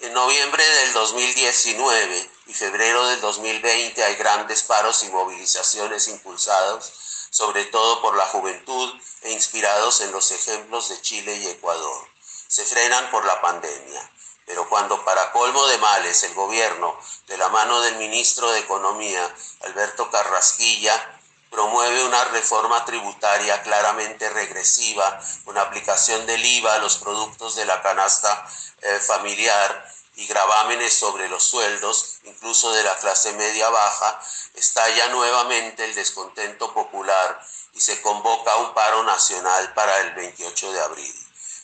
En 0.00 0.14
noviembre 0.14 0.66
del 0.66 0.92
2019 0.94 2.30
y 2.46 2.54
febrero 2.54 3.06
del 3.08 3.20
2020 3.20 4.02
hay 4.02 4.14
grandes 4.14 4.62
paros 4.62 5.04
y 5.04 5.10
movilizaciones 5.10 6.08
impulsados 6.08 6.92
sobre 7.30 7.64
todo 7.66 8.02
por 8.02 8.16
la 8.16 8.26
juventud 8.26 8.92
e 9.22 9.32
inspirados 9.32 10.00
en 10.00 10.10
los 10.12 10.30
ejemplos 10.32 10.88
de 10.88 11.00
Chile 11.00 11.36
y 11.36 11.46
Ecuador. 11.46 12.08
Se 12.48 12.64
frenan 12.64 13.10
por 13.10 13.24
la 13.24 13.40
pandemia. 13.40 14.10
Pero 14.46 14.68
cuando 14.68 15.04
para 15.04 15.30
colmo 15.30 15.64
de 15.68 15.78
males 15.78 16.24
el 16.24 16.34
gobierno, 16.34 16.98
de 17.28 17.38
la 17.38 17.48
mano 17.50 17.80
del 17.82 17.96
ministro 17.96 18.50
de 18.50 18.58
Economía, 18.58 19.32
Alberto 19.60 20.10
Carrasquilla, 20.10 21.19
promueve 21.50 22.04
una 22.04 22.24
reforma 22.26 22.84
tributaria 22.84 23.62
claramente 23.62 24.30
regresiva, 24.30 25.20
con 25.44 25.58
aplicación 25.58 26.24
del 26.26 26.44
IVA 26.44 26.74
a 26.74 26.78
los 26.78 26.96
productos 26.98 27.56
de 27.56 27.66
la 27.66 27.82
canasta 27.82 28.48
eh, 28.82 29.00
familiar 29.00 29.92
y 30.14 30.26
gravámenes 30.26 30.94
sobre 30.94 31.28
los 31.28 31.42
sueldos, 31.42 32.18
incluso 32.24 32.72
de 32.72 32.84
la 32.84 32.96
clase 32.98 33.32
media 33.32 33.68
baja, 33.68 34.20
estalla 34.54 35.08
nuevamente 35.08 35.84
el 35.84 35.94
descontento 35.94 36.72
popular 36.72 37.40
y 37.72 37.80
se 37.80 38.00
convoca 38.02 38.56
un 38.56 38.74
paro 38.74 39.02
nacional 39.02 39.72
para 39.74 40.00
el 40.00 40.14
28 40.14 40.72
de 40.72 40.80
abril. 40.80 41.14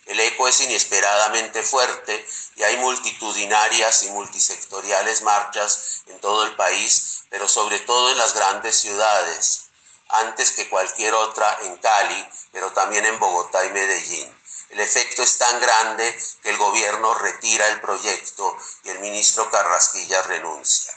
El 0.06 0.20
eco 0.20 0.46
es 0.46 0.60
inesperadamente 0.60 1.62
fuerte 1.62 2.26
y 2.54 2.62
hay 2.62 2.76
multitudinarias 2.76 4.04
y 4.04 4.10
multisectoriales 4.10 5.22
marchas 5.22 6.02
en 6.06 6.20
todo 6.20 6.44
el 6.44 6.54
país, 6.54 7.24
pero 7.28 7.48
sobre 7.48 7.80
todo 7.80 8.10
en 8.10 8.18
las 8.18 8.34
grandes 8.34 8.78
ciudades, 8.78 9.65
antes 10.08 10.52
que 10.52 10.68
cualquier 10.68 11.14
otra 11.14 11.58
en 11.62 11.76
Cali, 11.78 12.28
pero 12.52 12.72
también 12.72 13.04
en 13.04 13.18
Bogotá 13.18 13.64
y 13.64 13.72
Medellín. 13.72 14.32
El 14.70 14.80
efecto 14.80 15.22
es 15.22 15.38
tan 15.38 15.60
grande 15.60 16.18
que 16.42 16.50
el 16.50 16.56
gobierno 16.56 17.14
retira 17.14 17.68
el 17.68 17.80
proyecto 17.80 18.56
y 18.84 18.90
el 18.90 18.98
ministro 19.00 19.50
Carrasquilla 19.50 20.22
renuncia. 20.22 20.92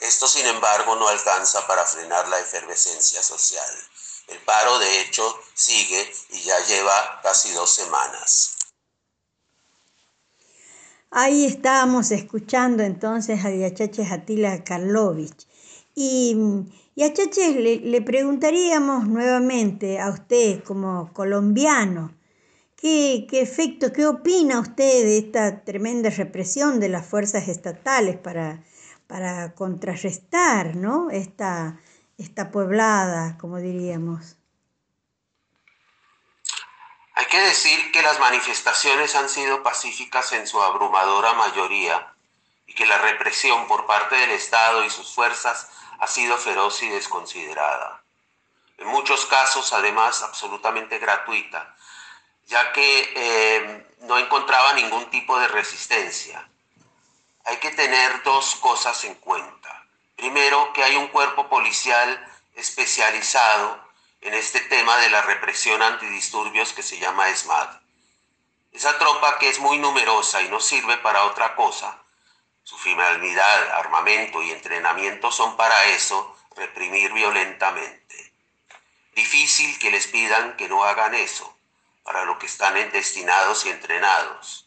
Esto, 0.00 0.26
sin 0.26 0.46
embargo, 0.46 0.96
no 0.96 1.08
alcanza 1.08 1.66
para 1.66 1.86
frenar 1.86 2.28
la 2.28 2.40
efervescencia 2.40 3.22
social. 3.22 3.70
El 4.28 4.38
paro, 4.40 4.78
de 4.78 5.00
hecho, 5.00 5.38
sigue 5.54 6.12
y 6.30 6.42
ya 6.42 6.58
lleva 6.66 7.20
casi 7.22 7.52
dos 7.52 7.70
semanas. 7.70 8.56
Ahí 11.10 11.46
estábamos 11.46 12.10
escuchando 12.10 12.82
entonces 12.82 13.44
a 13.44 13.48
Diachache 13.48 14.04
Atila 14.10 14.64
Karlovich. 14.64 15.46
Y, 15.94 16.36
y 16.96 17.02
a 17.02 17.12
Chache 17.12 17.52
le, 17.52 17.76
le, 17.78 18.02
preguntaríamos 18.02 19.08
nuevamente 19.08 19.98
a 19.98 20.10
usted 20.10 20.62
como 20.62 21.12
colombiano, 21.12 22.14
¿qué, 22.76 23.26
¿qué 23.28 23.40
efecto, 23.40 23.92
qué 23.92 24.06
opina 24.06 24.60
usted 24.60 25.02
de 25.04 25.18
esta 25.18 25.64
tremenda 25.64 26.10
represión 26.10 26.78
de 26.78 26.88
las 26.88 27.06
fuerzas 27.06 27.48
estatales 27.48 28.16
para, 28.16 28.62
para 29.08 29.54
contrarrestar 29.54 30.76
¿no? 30.76 31.10
esta, 31.10 31.80
esta 32.16 32.50
pueblada, 32.50 33.36
como 33.38 33.58
diríamos. 33.58 34.36
Hay 37.16 37.26
que 37.26 37.40
decir 37.40 37.92
que 37.92 38.02
las 38.02 38.18
manifestaciones 38.18 39.14
han 39.14 39.28
sido 39.28 39.62
pacíficas 39.62 40.32
en 40.32 40.46
su 40.46 40.60
abrumadora 40.60 41.32
mayoría 41.34 42.14
y 42.66 42.74
que 42.74 42.86
la 42.86 42.98
represión 42.98 43.66
por 43.66 43.86
parte 43.86 44.16
del 44.16 44.30
Estado 44.30 44.84
y 44.84 44.90
sus 44.90 45.14
fuerzas 45.14 45.68
ha 46.00 46.06
sido 46.06 46.36
feroz 46.38 46.82
y 46.82 46.88
desconsiderada. 46.88 48.02
En 48.78 48.88
muchos 48.88 49.26
casos, 49.26 49.72
además, 49.72 50.22
absolutamente 50.22 50.98
gratuita, 50.98 51.74
ya 52.46 52.72
que 52.72 53.12
eh, 53.14 53.86
no 54.00 54.18
encontraba 54.18 54.72
ningún 54.74 55.10
tipo 55.10 55.38
de 55.38 55.48
resistencia. 55.48 56.48
Hay 57.44 57.58
que 57.58 57.70
tener 57.70 58.22
dos 58.22 58.56
cosas 58.56 59.04
en 59.04 59.14
cuenta. 59.16 59.86
Primero, 60.16 60.72
que 60.72 60.82
hay 60.82 60.96
un 60.96 61.08
cuerpo 61.08 61.48
policial 61.48 62.32
especializado 62.54 63.84
en 64.20 64.34
este 64.34 64.60
tema 64.60 64.96
de 64.98 65.10
la 65.10 65.22
represión 65.22 65.82
antidisturbios 65.82 66.72
que 66.72 66.82
se 66.82 66.98
llama 66.98 67.28
ESMAD. 67.28 67.68
Esa 68.72 68.98
tropa 68.98 69.38
que 69.38 69.48
es 69.48 69.60
muy 69.60 69.78
numerosa 69.78 70.42
y 70.42 70.48
no 70.48 70.60
sirve 70.60 70.96
para 70.98 71.24
otra 71.24 71.54
cosa, 71.54 72.03
su 72.64 72.78
finalidad, 72.78 73.72
armamento 73.72 74.42
y 74.42 74.50
entrenamiento 74.50 75.30
son 75.30 75.56
para 75.56 75.84
eso, 75.86 76.34
reprimir 76.56 77.12
violentamente. 77.12 78.32
Difícil 79.14 79.78
que 79.78 79.90
les 79.90 80.06
pidan 80.06 80.56
que 80.56 80.68
no 80.68 80.82
hagan 80.82 81.14
eso, 81.14 81.56
para 82.02 82.24
lo 82.24 82.38
que 82.38 82.46
están 82.46 82.74
destinados 82.90 83.66
y 83.66 83.70
entrenados. 83.70 84.66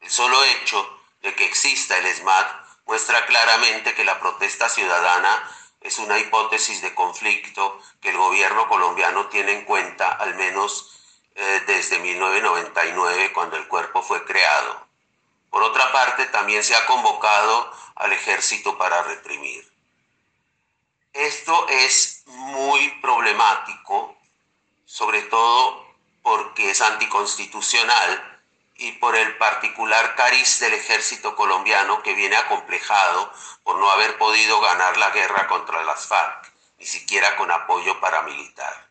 El 0.00 0.10
solo 0.10 0.42
hecho 0.44 1.00
de 1.22 1.34
que 1.34 1.44
exista 1.44 1.96
el 1.98 2.06
ESMAD 2.06 2.46
muestra 2.86 3.24
claramente 3.26 3.94
que 3.94 4.04
la 4.04 4.18
protesta 4.18 4.68
ciudadana 4.68 5.48
es 5.80 5.98
una 5.98 6.18
hipótesis 6.18 6.82
de 6.82 6.94
conflicto 6.94 7.80
que 8.00 8.10
el 8.10 8.16
gobierno 8.16 8.68
colombiano 8.68 9.28
tiene 9.28 9.52
en 9.52 9.64
cuenta 9.64 10.10
al 10.10 10.34
menos 10.34 11.00
eh, 11.36 11.62
desde 11.66 12.00
1999 12.00 13.32
cuando 13.32 13.56
el 13.56 13.68
cuerpo 13.68 14.02
fue 14.02 14.24
creado. 14.24 14.89
Por 15.50 15.62
otra 15.62 15.92
parte, 15.92 16.26
también 16.26 16.62
se 16.62 16.74
ha 16.74 16.86
convocado 16.86 17.72
al 17.96 18.12
ejército 18.12 18.78
para 18.78 19.02
reprimir. 19.02 19.70
Esto 21.12 21.68
es 21.68 22.22
muy 22.26 22.88
problemático, 23.02 24.16
sobre 24.86 25.22
todo 25.22 25.84
porque 26.22 26.70
es 26.70 26.80
anticonstitucional 26.80 28.40
y 28.76 28.92
por 28.92 29.16
el 29.16 29.36
particular 29.36 30.14
cariz 30.14 30.60
del 30.60 30.72
ejército 30.74 31.36
colombiano 31.36 32.02
que 32.02 32.14
viene 32.14 32.36
acomplejado 32.36 33.32
por 33.62 33.76
no 33.78 33.90
haber 33.90 34.16
podido 34.16 34.60
ganar 34.60 34.96
la 34.96 35.10
guerra 35.10 35.48
contra 35.48 35.82
las 35.84 36.06
FARC, 36.06 36.50
ni 36.78 36.86
siquiera 36.86 37.36
con 37.36 37.50
apoyo 37.50 38.00
paramilitar. 38.00 38.88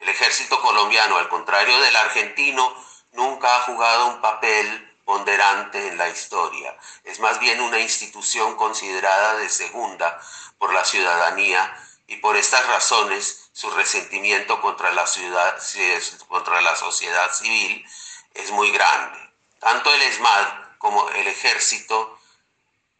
El 0.00 0.08
ejército 0.08 0.60
colombiano, 0.60 1.18
al 1.18 1.28
contrario 1.28 1.78
del 1.80 1.94
argentino, 1.94 2.74
nunca 3.12 3.56
ha 3.56 3.60
jugado 3.60 4.06
un 4.08 4.20
papel 4.20 4.91
ponderante 5.04 5.88
en 5.88 5.98
la 5.98 6.08
historia. 6.08 6.76
Es 7.04 7.20
más 7.20 7.38
bien 7.40 7.60
una 7.60 7.78
institución 7.78 8.56
considerada 8.56 9.36
de 9.36 9.48
segunda 9.48 10.20
por 10.58 10.72
la 10.72 10.84
ciudadanía 10.84 11.76
y 12.06 12.16
por 12.16 12.36
estas 12.36 12.66
razones 12.66 13.50
su 13.52 13.70
resentimiento 13.70 14.60
contra 14.60 14.92
la, 14.92 15.06
ciudad, 15.06 15.56
contra 16.28 16.60
la 16.60 16.76
sociedad 16.76 17.32
civil 17.32 17.84
es 18.34 18.50
muy 18.50 18.70
grande. 18.70 19.18
Tanto 19.58 19.92
el 19.92 20.02
ESMAD 20.02 20.78
como 20.78 21.08
el 21.10 21.26
ejército, 21.26 22.18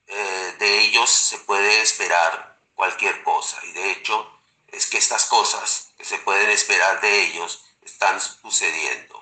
eh, 0.07 0.57
de 0.59 0.79
ellos 0.81 1.11
se 1.11 1.39
puede 1.39 1.83
esperar 1.83 2.57
cualquier 2.75 3.23
cosa. 3.23 3.59
Y 3.65 3.73
de 3.73 3.91
hecho 3.93 4.31
es 4.69 4.87
que 4.87 4.99
estas 4.99 5.27
cosas 5.27 5.89
que 5.97 6.05
se 6.05 6.19
pueden 6.19 6.51
esperar 6.51 7.01
de 7.01 7.23
ellos 7.25 7.65
están 7.83 8.21
sucediendo. 8.21 9.22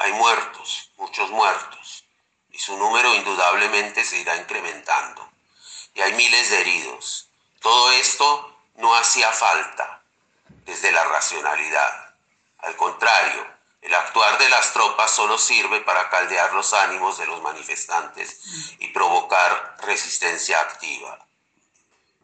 Hay 0.00 0.14
muertos, 0.14 0.90
muchos 0.96 1.28
muertos, 1.28 2.04
y 2.48 2.58
su 2.58 2.74
número 2.78 3.14
indudablemente 3.14 4.02
se 4.02 4.16
irá 4.16 4.34
incrementando. 4.34 5.30
Y 5.92 6.00
hay 6.00 6.14
miles 6.14 6.48
de 6.48 6.62
heridos. 6.62 7.28
Todo 7.60 7.92
esto 7.92 8.56
no 8.76 8.96
hacía 8.96 9.30
falta 9.30 10.00
desde 10.64 10.90
la 10.90 11.04
racionalidad. 11.04 12.14
Al 12.60 12.76
contrario, 12.76 13.46
el 13.82 13.94
actuar 13.94 14.38
de 14.38 14.48
las 14.48 14.72
tropas 14.72 15.10
solo 15.10 15.36
sirve 15.36 15.82
para 15.82 16.08
caldear 16.08 16.54
los 16.54 16.72
ánimos 16.72 17.18
de 17.18 17.26
los 17.26 17.42
manifestantes 17.42 18.40
y 18.78 18.88
provocar 18.88 19.76
resistencia 19.82 20.60
activa. 20.60 21.18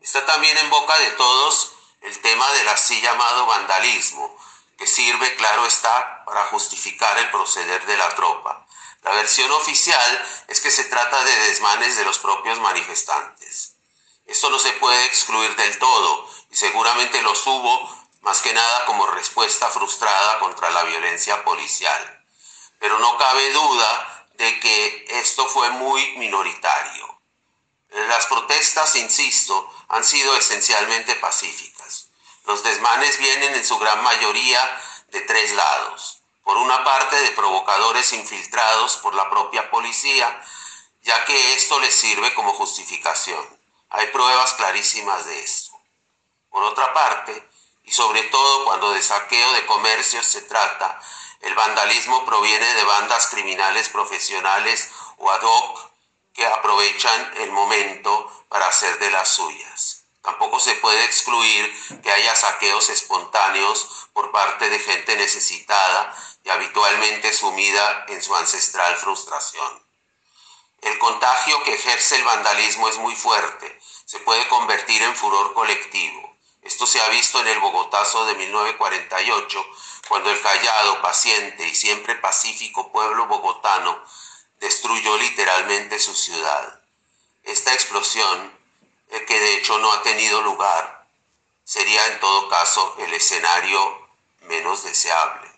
Está 0.00 0.24
también 0.24 0.56
en 0.56 0.70
boca 0.70 0.96
de 0.96 1.10
todos 1.10 1.72
el 2.00 2.18
tema 2.22 2.50
del 2.52 2.68
así 2.68 3.02
llamado 3.02 3.44
vandalismo, 3.44 4.34
que 4.76 4.86
sirve, 4.86 5.34
claro 5.36 5.66
está, 5.66 6.24
para 6.24 6.44
justificar 6.46 7.18
el 7.18 7.30
proceder 7.30 7.84
de 7.86 7.96
la 7.96 8.14
tropa. 8.14 8.66
La 9.02 9.12
versión 9.12 9.50
oficial 9.52 10.44
es 10.48 10.60
que 10.60 10.70
se 10.70 10.84
trata 10.84 11.22
de 11.24 11.38
desmanes 11.48 11.96
de 11.96 12.04
los 12.04 12.18
propios 12.18 12.58
manifestantes. 12.60 13.74
Esto 14.26 14.50
no 14.50 14.58
se 14.58 14.72
puede 14.72 15.06
excluir 15.06 15.54
del 15.54 15.78
todo 15.78 16.28
y 16.50 16.56
seguramente 16.56 17.22
los 17.22 17.46
hubo 17.46 18.06
más 18.22 18.40
que 18.40 18.52
nada 18.52 18.86
como 18.86 19.06
respuesta 19.06 19.68
frustrada 19.68 20.40
contra 20.40 20.70
la 20.70 20.82
violencia 20.82 21.44
policial. 21.44 22.24
Pero 22.80 22.98
no 22.98 23.16
cabe 23.16 23.52
duda 23.52 24.26
de 24.34 24.58
que 24.58 25.06
esto 25.10 25.46
fue 25.46 25.70
muy 25.70 26.16
minoritario. 26.16 27.20
Las 27.90 28.26
protestas, 28.26 28.96
insisto, 28.96 29.72
han 29.88 30.04
sido 30.04 30.36
esencialmente 30.36 31.14
pacíficas. 31.14 32.05
Los 32.46 32.62
desmanes 32.62 33.18
vienen 33.18 33.54
en 33.54 33.64
su 33.64 33.76
gran 33.76 34.02
mayoría 34.04 34.80
de 35.08 35.20
tres 35.22 35.52
lados. 35.52 36.22
Por 36.44 36.56
una 36.58 36.84
parte, 36.84 37.16
de 37.16 37.32
provocadores 37.32 38.12
infiltrados 38.12 38.98
por 38.98 39.16
la 39.16 39.28
propia 39.28 39.68
policía, 39.68 40.44
ya 41.02 41.24
que 41.24 41.54
esto 41.54 41.80
les 41.80 41.92
sirve 41.92 42.32
como 42.34 42.54
justificación. 42.54 43.44
Hay 43.90 44.06
pruebas 44.08 44.54
clarísimas 44.54 45.26
de 45.26 45.40
esto. 45.40 45.72
Por 46.48 46.62
otra 46.62 46.94
parte, 46.94 47.48
y 47.82 47.90
sobre 47.90 48.22
todo 48.22 48.64
cuando 48.64 48.92
de 48.92 49.02
saqueo 49.02 49.52
de 49.54 49.66
comercios 49.66 50.24
se 50.24 50.42
trata, 50.42 51.00
el 51.40 51.54
vandalismo 51.56 52.24
proviene 52.24 52.74
de 52.74 52.84
bandas 52.84 53.26
criminales 53.26 53.88
profesionales 53.88 54.90
o 55.18 55.32
ad 55.32 55.42
hoc 55.42 55.90
que 56.32 56.46
aprovechan 56.46 57.34
el 57.38 57.50
momento 57.50 58.46
para 58.48 58.68
hacer 58.68 59.00
de 59.00 59.10
las 59.10 59.30
suyas. 59.30 60.05
Tampoco 60.26 60.58
se 60.58 60.74
puede 60.74 61.04
excluir 61.04 62.02
que 62.02 62.10
haya 62.10 62.34
saqueos 62.34 62.88
espontáneos 62.88 64.08
por 64.12 64.32
parte 64.32 64.68
de 64.68 64.80
gente 64.80 65.14
necesitada 65.14 66.12
y 66.42 66.50
habitualmente 66.50 67.32
sumida 67.32 68.06
en 68.08 68.20
su 68.20 68.34
ancestral 68.34 68.96
frustración. 68.96 69.86
El 70.82 70.98
contagio 70.98 71.62
que 71.62 71.74
ejerce 71.74 72.16
el 72.16 72.24
vandalismo 72.24 72.88
es 72.88 72.98
muy 72.98 73.14
fuerte, 73.14 73.78
se 74.04 74.18
puede 74.18 74.48
convertir 74.48 75.00
en 75.00 75.14
furor 75.14 75.54
colectivo. 75.54 76.36
Esto 76.62 76.88
se 76.88 77.00
ha 77.00 77.08
visto 77.10 77.38
en 77.40 77.46
el 77.46 77.60
Bogotazo 77.60 78.26
de 78.26 78.34
1948, 78.34 79.64
cuando 80.08 80.32
el 80.32 80.42
callado, 80.42 81.02
paciente 81.02 81.68
y 81.68 81.74
siempre 81.76 82.16
pacífico 82.16 82.90
pueblo 82.90 83.26
bogotano 83.26 84.02
destruyó 84.58 85.18
literalmente 85.18 86.00
su 86.00 86.16
ciudad. 86.16 86.80
Esta 87.44 87.72
explosión 87.72 88.55
que 89.08 89.40
de 89.40 89.54
hecho 89.54 89.78
no 89.78 89.92
ha 89.92 90.02
tenido 90.02 90.40
lugar, 90.42 91.06
sería 91.64 92.06
en 92.06 92.20
todo 92.20 92.48
caso 92.48 92.94
el 92.98 93.12
escenario 93.12 94.08
menos 94.42 94.84
deseable. 94.84 95.50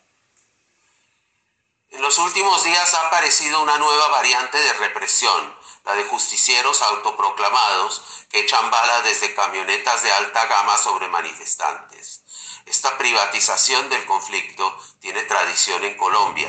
En 1.90 2.02
los 2.02 2.18
últimos 2.18 2.64
días 2.64 2.94
ha 2.94 3.06
aparecido 3.06 3.62
una 3.62 3.78
nueva 3.78 4.08
variante 4.08 4.58
de 4.58 4.72
represión, 4.74 5.56
la 5.84 5.94
de 5.94 6.04
justicieros 6.04 6.82
autoproclamados 6.82 8.02
que 8.30 8.40
echan 8.40 8.70
balas 8.70 9.04
desde 9.04 9.34
camionetas 9.34 10.02
de 10.02 10.12
alta 10.12 10.46
gama 10.46 10.76
sobre 10.76 11.08
manifestantes. 11.08 12.22
Esta 12.66 12.98
privatización 12.98 13.88
del 13.88 14.04
conflicto 14.04 14.78
tiene 15.00 15.22
tradición 15.24 15.82
en 15.84 15.96
Colombia. 15.96 16.48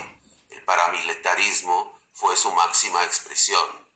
El 0.50 0.64
paramilitarismo 0.66 1.97
fue 2.14 2.36
su 2.36 2.52
máxima 2.52 3.06
expresión. 3.06 3.89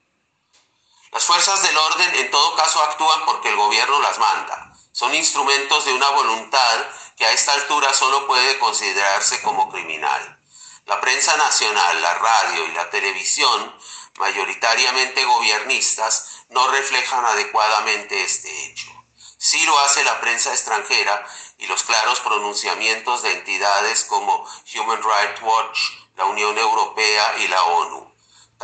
Las 1.14 1.26
fuerzas 1.26 1.61
del 1.61 1.78
orden 1.78 2.16
en 2.16 2.32
todo 2.32 2.55
caso 2.55 2.82
actúan 2.82 3.24
porque 3.26 3.49
el 3.49 3.55
gobierno 3.55 4.01
las 4.01 4.18
manda. 4.18 4.74
Son 4.91 5.14
instrumentos 5.14 5.86
de 5.86 5.93
una 5.93 6.09
voluntad 6.09 6.86
que 7.16 7.26
a 7.26 7.32
esta 7.32 7.53
altura 7.53 7.93
solo 7.93 8.26
puede 8.26 8.57
considerarse 8.57 9.39
como 9.43 9.70
criminal. 9.70 10.39
La 10.88 10.99
prensa 10.99 11.38
nacional, 11.38 12.01
la 12.01 12.16
radio 12.16 12.66
y 12.66 12.72
la 12.72 12.89
televisión, 12.89 13.78
mayoritariamente 14.18 15.24
gobiernistas, 15.24 16.45
no 16.49 16.68
reflejan 16.70 17.24
adecuadamente 17.26 18.24
este 18.24 18.66
hecho. 18.66 18.89
Sí 19.38 19.64
lo 19.68 19.78
hace 19.80 20.03
la 20.03 20.20
prensa 20.20 20.51
extranjera 20.51 21.28
y 21.59 21.68
los 21.68 21.84
claros 21.84 22.22
pronunciamientos 22.22 23.22
de 23.22 23.34
entidades 23.34 24.03
como 24.05 24.49
Human 24.76 25.03
Rights 25.03 25.41
Watch, 25.43 25.80
la 26.16 26.26
Unión 26.26 26.57
Europea 26.57 27.38
y 27.38 27.47
la 27.49 27.64
ONU. 27.66 28.12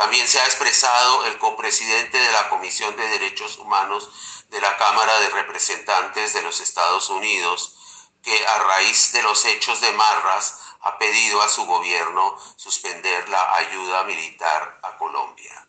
También 0.00 0.26
se 0.26 0.40
ha 0.40 0.46
expresado 0.46 1.26
el 1.26 1.36
copresidente 1.36 2.16
de 2.16 2.32
la 2.32 2.48
Comisión 2.48 2.96
de 2.96 3.06
Derechos 3.06 3.58
Humanos 3.58 4.46
de 4.50 4.58
la 4.58 4.74
Cámara 4.78 5.20
de 5.20 5.28
Representantes 5.28 6.32
de 6.32 6.40
los 6.40 6.62
Estados 6.62 7.10
Unidos, 7.10 8.08
que 8.22 8.32
a 8.46 8.64
raíz 8.64 9.12
de 9.12 9.22
los 9.22 9.44
hechos 9.44 9.82
de 9.82 9.92
Marras 9.92 10.58
ha 10.80 10.96
pedido 10.96 11.42
a 11.42 11.50
su 11.50 11.66
gobierno 11.66 12.34
suspender 12.56 13.28
la 13.28 13.56
ayuda 13.56 14.04
militar 14.04 14.80
a 14.82 14.96
Colombia. 14.96 15.68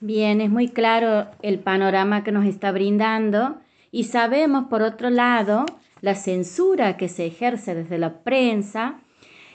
Bien, 0.00 0.40
es 0.40 0.48
muy 0.48 0.70
claro 0.70 1.26
el 1.42 1.60
panorama 1.60 2.24
que 2.24 2.32
nos 2.32 2.46
está 2.46 2.72
brindando 2.72 3.56
y 3.90 4.04
sabemos, 4.04 4.68
por 4.70 4.80
otro 4.80 5.10
lado, 5.10 5.66
la 6.00 6.14
censura 6.14 6.96
que 6.96 7.10
se 7.10 7.26
ejerce 7.26 7.74
desde 7.74 7.98
la 7.98 8.22
prensa 8.22 9.02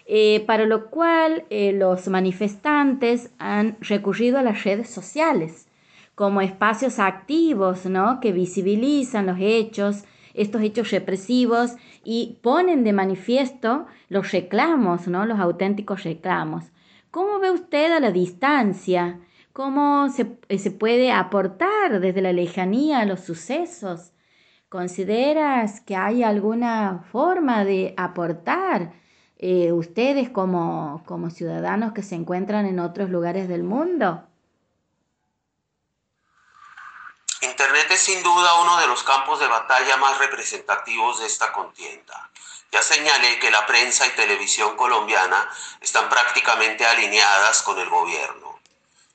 eh, 0.07 0.43
para 0.47 0.65
lo 0.65 0.89
cual 0.89 1.43
eh, 1.49 1.73
los 1.73 2.07
manifestantes 2.07 3.29
han 3.37 3.77
recurrido 3.81 4.39
a 4.39 4.43
las 4.43 4.63
redes 4.63 4.89
sociales 4.89 5.67
como 6.17 6.41
espacios 6.41 6.97
activos 6.97 7.85
¿no? 7.85 8.19
que 8.19 8.31
visibilizan 8.31 9.27
los 9.27 9.37
hechos, 9.39 10.03
estos 10.33 10.63
hechos 10.63 10.89
represivos 10.89 11.75
y 12.03 12.39
ponen 12.41 12.83
de 12.83 12.91
manifiesto 12.91 13.85
los 14.09 14.31
reclamos, 14.31 15.07
¿no? 15.07 15.27
los 15.27 15.39
auténticos 15.39 16.03
reclamos. 16.03 16.63
¿Cómo 17.11 17.37
ve 17.37 17.51
usted 17.51 17.91
a 17.91 17.99
la 17.99 18.09
distancia? 18.09 19.19
¿Cómo 19.53 20.09
se, 20.09 20.39
eh, 20.49 20.57
se 20.57 20.71
puede 20.71 21.11
aportar 21.11 21.99
desde 21.99 22.23
la 22.23 22.33
lejanía 22.33 23.01
a 23.01 23.05
los 23.05 23.19
sucesos? 23.19 24.11
¿Consideras 24.69 25.81
que 25.81 25.95
hay 25.95 26.23
alguna 26.23 27.03
forma 27.11 27.63
de 27.63 27.93
aportar? 27.95 28.93
Eh, 29.39 29.71
ustedes 29.71 30.31
como, 30.31 31.03
como 31.05 31.29
ciudadanos 31.29 31.93
que 31.93 32.01
se 32.01 32.15
encuentran 32.15 32.65
en 32.65 32.79
otros 32.79 33.11
lugares 33.11 33.47
del 33.47 33.61
mundo? 33.61 34.23
Internet 37.41 37.85
es 37.91 37.99
sin 37.99 38.23
duda 38.23 38.61
uno 38.61 38.79
de 38.79 38.87
los 38.87 39.03
campos 39.03 39.39
de 39.39 39.45
batalla 39.45 39.95
más 39.97 40.17
representativos 40.17 41.19
de 41.19 41.27
esta 41.27 41.53
contienda. 41.53 42.31
Ya 42.71 42.81
señalé 42.81 43.37
que 43.37 43.51
la 43.51 43.63
prensa 43.67 44.07
y 44.07 44.09
televisión 44.11 44.75
colombiana 44.75 45.47
están 45.81 46.09
prácticamente 46.09 46.83
alineadas 46.87 47.61
con 47.61 47.77
el 47.77 47.89
gobierno. 47.89 48.59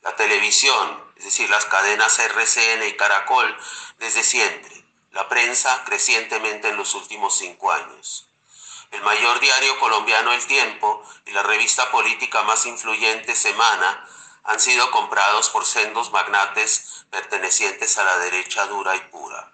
La 0.02 0.14
televisión, 0.14 1.02
es 1.16 1.24
decir, 1.24 1.50
las 1.50 1.64
cadenas 1.64 2.16
RCN 2.20 2.86
y 2.86 2.96
Caracol, 2.96 3.56
desde 3.98 4.22
siempre. 4.22 4.84
La 5.10 5.28
prensa 5.28 5.82
crecientemente 5.84 6.68
en 6.68 6.76
los 6.76 6.94
últimos 6.94 7.36
cinco 7.36 7.72
años 7.72 8.28
el 8.92 9.02
mayor 9.02 9.40
diario 9.40 9.78
colombiano 9.78 10.32
El 10.32 10.46
Tiempo 10.46 11.02
y 11.26 11.32
la 11.32 11.42
revista 11.42 11.90
política 11.90 12.42
más 12.42 12.66
influyente 12.66 13.34
Semana 13.34 14.06
han 14.44 14.60
sido 14.60 14.90
comprados 14.90 15.48
por 15.50 15.64
sendos 15.64 16.12
magnates 16.12 17.06
pertenecientes 17.10 17.96
a 17.98 18.04
la 18.04 18.18
derecha 18.18 18.66
dura 18.66 18.94
y 18.94 19.00
pura. 19.00 19.50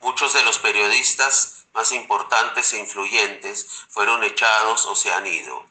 Muchos 0.00 0.32
de 0.32 0.44
los 0.44 0.58
periodistas 0.58 1.64
más 1.74 1.92
importantes 1.92 2.72
e 2.72 2.78
influyentes 2.78 3.66
fueron 3.88 4.22
echados 4.22 4.86
o 4.86 4.94
se 4.94 5.12
han 5.12 5.26
ido. 5.26 5.66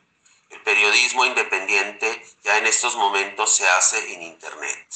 El 0.50 0.62
periodismo 0.62 1.26
independiente 1.26 2.26
ya 2.44 2.58
en 2.58 2.68
estos 2.68 2.96
momentos 2.96 3.56
se 3.56 3.68
hace 3.70 4.14
en 4.14 4.24
Internet. 4.24 4.88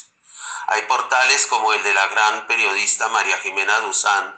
Hay 0.68 0.82
portales 0.84 1.48
como 1.48 1.74
el 1.74 1.84
de 1.84 1.94
la 1.94 2.08
gran 2.08 2.48
periodista 2.48 3.08
María 3.10 3.38
Jimena 3.40 3.80
Duzán 3.80 4.38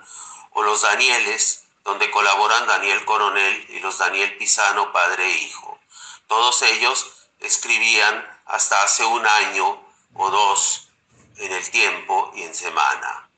o 0.51 0.63
los 0.63 0.81
Danieles, 0.81 1.62
donde 1.83 2.09
colaboran 2.11 2.65
Daniel 2.65 3.03
Coronel 3.05 3.65
y 3.69 3.79
los 3.79 3.97
Daniel 3.97 4.37
Pisano, 4.37 4.91
padre 4.91 5.25
e 5.25 5.37
hijo. 5.39 5.79
Todos 6.27 6.61
ellos 6.61 7.13
escribían 7.39 8.41
hasta 8.45 8.81
hace 8.83 9.05
un 9.05 9.25
año 9.25 9.85
o 10.15 10.29
dos 10.29 10.87
en 11.37 11.51
el 11.51 11.69
tiempo 11.71 12.31
y 12.35 12.43
en 12.43 12.55
semana. 12.55 13.29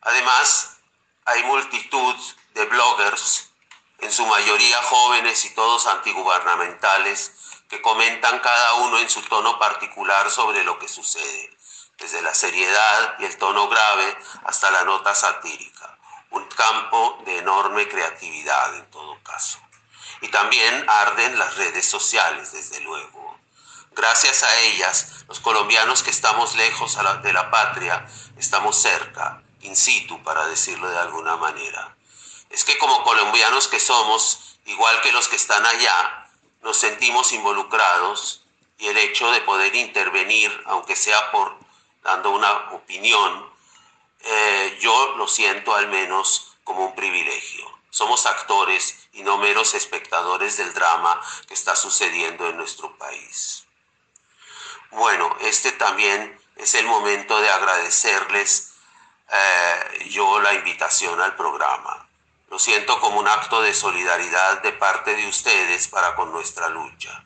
Además, 0.00 0.78
hay 1.26 1.42
multitud 1.44 2.16
de 2.54 2.64
bloggers, 2.64 3.50
en 3.98 4.12
su 4.12 4.24
mayoría 4.24 4.82
jóvenes 4.84 5.44
y 5.44 5.50
todos 5.54 5.86
antigubernamentales, 5.86 7.32
que 7.68 7.82
comentan 7.82 8.38
cada 8.38 8.74
uno 8.74 8.98
en 8.98 9.10
su 9.10 9.20
tono 9.22 9.58
particular 9.58 10.30
sobre 10.30 10.64
lo 10.64 10.78
que 10.78 10.88
sucede, 10.88 11.54
desde 11.98 12.22
la 12.22 12.32
seriedad 12.32 13.16
y 13.18 13.26
el 13.26 13.36
tono 13.36 13.68
grave 13.68 14.16
hasta 14.44 14.70
la 14.70 14.84
nota 14.84 15.14
satírica 15.14 15.97
un 16.30 16.44
campo 16.46 17.22
de 17.24 17.38
enorme 17.38 17.88
creatividad 17.88 18.76
en 18.76 18.90
todo 18.90 19.18
caso. 19.22 19.58
Y 20.20 20.28
también 20.28 20.84
arden 20.88 21.38
las 21.38 21.56
redes 21.56 21.86
sociales, 21.86 22.52
desde 22.52 22.80
luego. 22.80 23.38
Gracias 23.92 24.42
a 24.42 24.60
ellas, 24.60 25.24
los 25.28 25.40
colombianos 25.40 26.02
que 26.02 26.10
estamos 26.10 26.54
lejos 26.54 26.96
de 27.22 27.32
la 27.32 27.50
patria, 27.50 28.06
estamos 28.36 28.80
cerca, 28.80 29.42
in 29.60 29.76
situ, 29.76 30.22
para 30.22 30.46
decirlo 30.46 30.88
de 30.88 30.98
alguna 30.98 31.36
manera. 31.36 31.96
Es 32.50 32.64
que 32.64 32.78
como 32.78 33.02
colombianos 33.02 33.68
que 33.68 33.80
somos, 33.80 34.58
igual 34.66 35.00
que 35.02 35.12
los 35.12 35.28
que 35.28 35.36
están 35.36 35.64
allá, 35.66 36.28
nos 36.62 36.76
sentimos 36.76 37.32
involucrados 37.32 38.44
y 38.78 38.86
el 38.86 38.96
hecho 38.98 39.30
de 39.32 39.40
poder 39.42 39.74
intervenir, 39.74 40.62
aunque 40.66 40.94
sea 40.96 41.30
por 41.30 41.58
dando 42.02 42.30
una 42.30 42.52
opinión, 42.72 43.47
eh, 44.20 44.78
yo 44.80 45.16
lo 45.16 45.28
siento 45.28 45.74
al 45.74 45.88
menos 45.88 46.56
como 46.64 46.86
un 46.86 46.94
privilegio. 46.94 47.66
Somos 47.90 48.26
actores 48.26 49.08
y 49.12 49.22
no 49.22 49.38
meros 49.38 49.74
espectadores 49.74 50.56
del 50.56 50.74
drama 50.74 51.20
que 51.46 51.54
está 51.54 51.74
sucediendo 51.74 52.48
en 52.48 52.56
nuestro 52.56 52.96
país. 52.98 53.64
Bueno, 54.90 55.34
este 55.40 55.72
también 55.72 56.38
es 56.56 56.74
el 56.74 56.86
momento 56.86 57.40
de 57.40 57.50
agradecerles 57.50 58.74
eh, 59.30 60.08
yo 60.10 60.40
la 60.40 60.54
invitación 60.54 61.20
al 61.20 61.36
programa. 61.36 62.06
Lo 62.50 62.58
siento 62.58 62.98
como 63.00 63.20
un 63.20 63.28
acto 63.28 63.60
de 63.60 63.74
solidaridad 63.74 64.62
de 64.62 64.72
parte 64.72 65.14
de 65.14 65.26
ustedes 65.26 65.88
para 65.88 66.14
con 66.14 66.32
nuestra 66.32 66.68
lucha. 66.68 67.24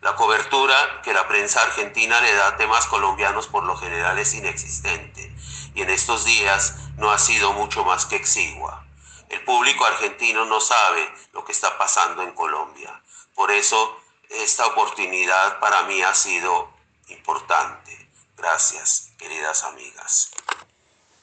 La 0.00 0.14
cobertura 0.16 1.00
que 1.02 1.12
la 1.12 1.26
prensa 1.26 1.62
argentina 1.62 2.20
le 2.20 2.34
da 2.34 2.48
a 2.48 2.56
temas 2.56 2.86
colombianos 2.86 3.48
por 3.48 3.64
lo 3.64 3.76
general 3.76 4.18
es 4.18 4.34
inexistente 4.34 5.33
y 5.74 5.82
en 5.82 5.90
estos 5.90 6.24
días 6.24 6.74
no 6.96 7.10
ha 7.10 7.18
sido 7.18 7.52
mucho 7.52 7.84
más 7.84 8.06
que 8.06 8.16
exigua. 8.16 8.86
El 9.28 9.42
público 9.44 9.84
argentino 9.84 10.44
no 10.44 10.60
sabe 10.60 11.08
lo 11.32 11.44
que 11.44 11.52
está 11.52 11.76
pasando 11.76 12.22
en 12.22 12.32
Colombia. 12.32 13.02
Por 13.34 13.50
eso 13.50 13.96
esta 14.30 14.66
oportunidad 14.66 15.58
para 15.60 15.82
mí 15.84 16.02
ha 16.02 16.14
sido 16.14 16.68
importante. 17.08 18.08
Gracias, 18.36 19.12
queridas 19.18 19.64
amigas. 19.64 20.30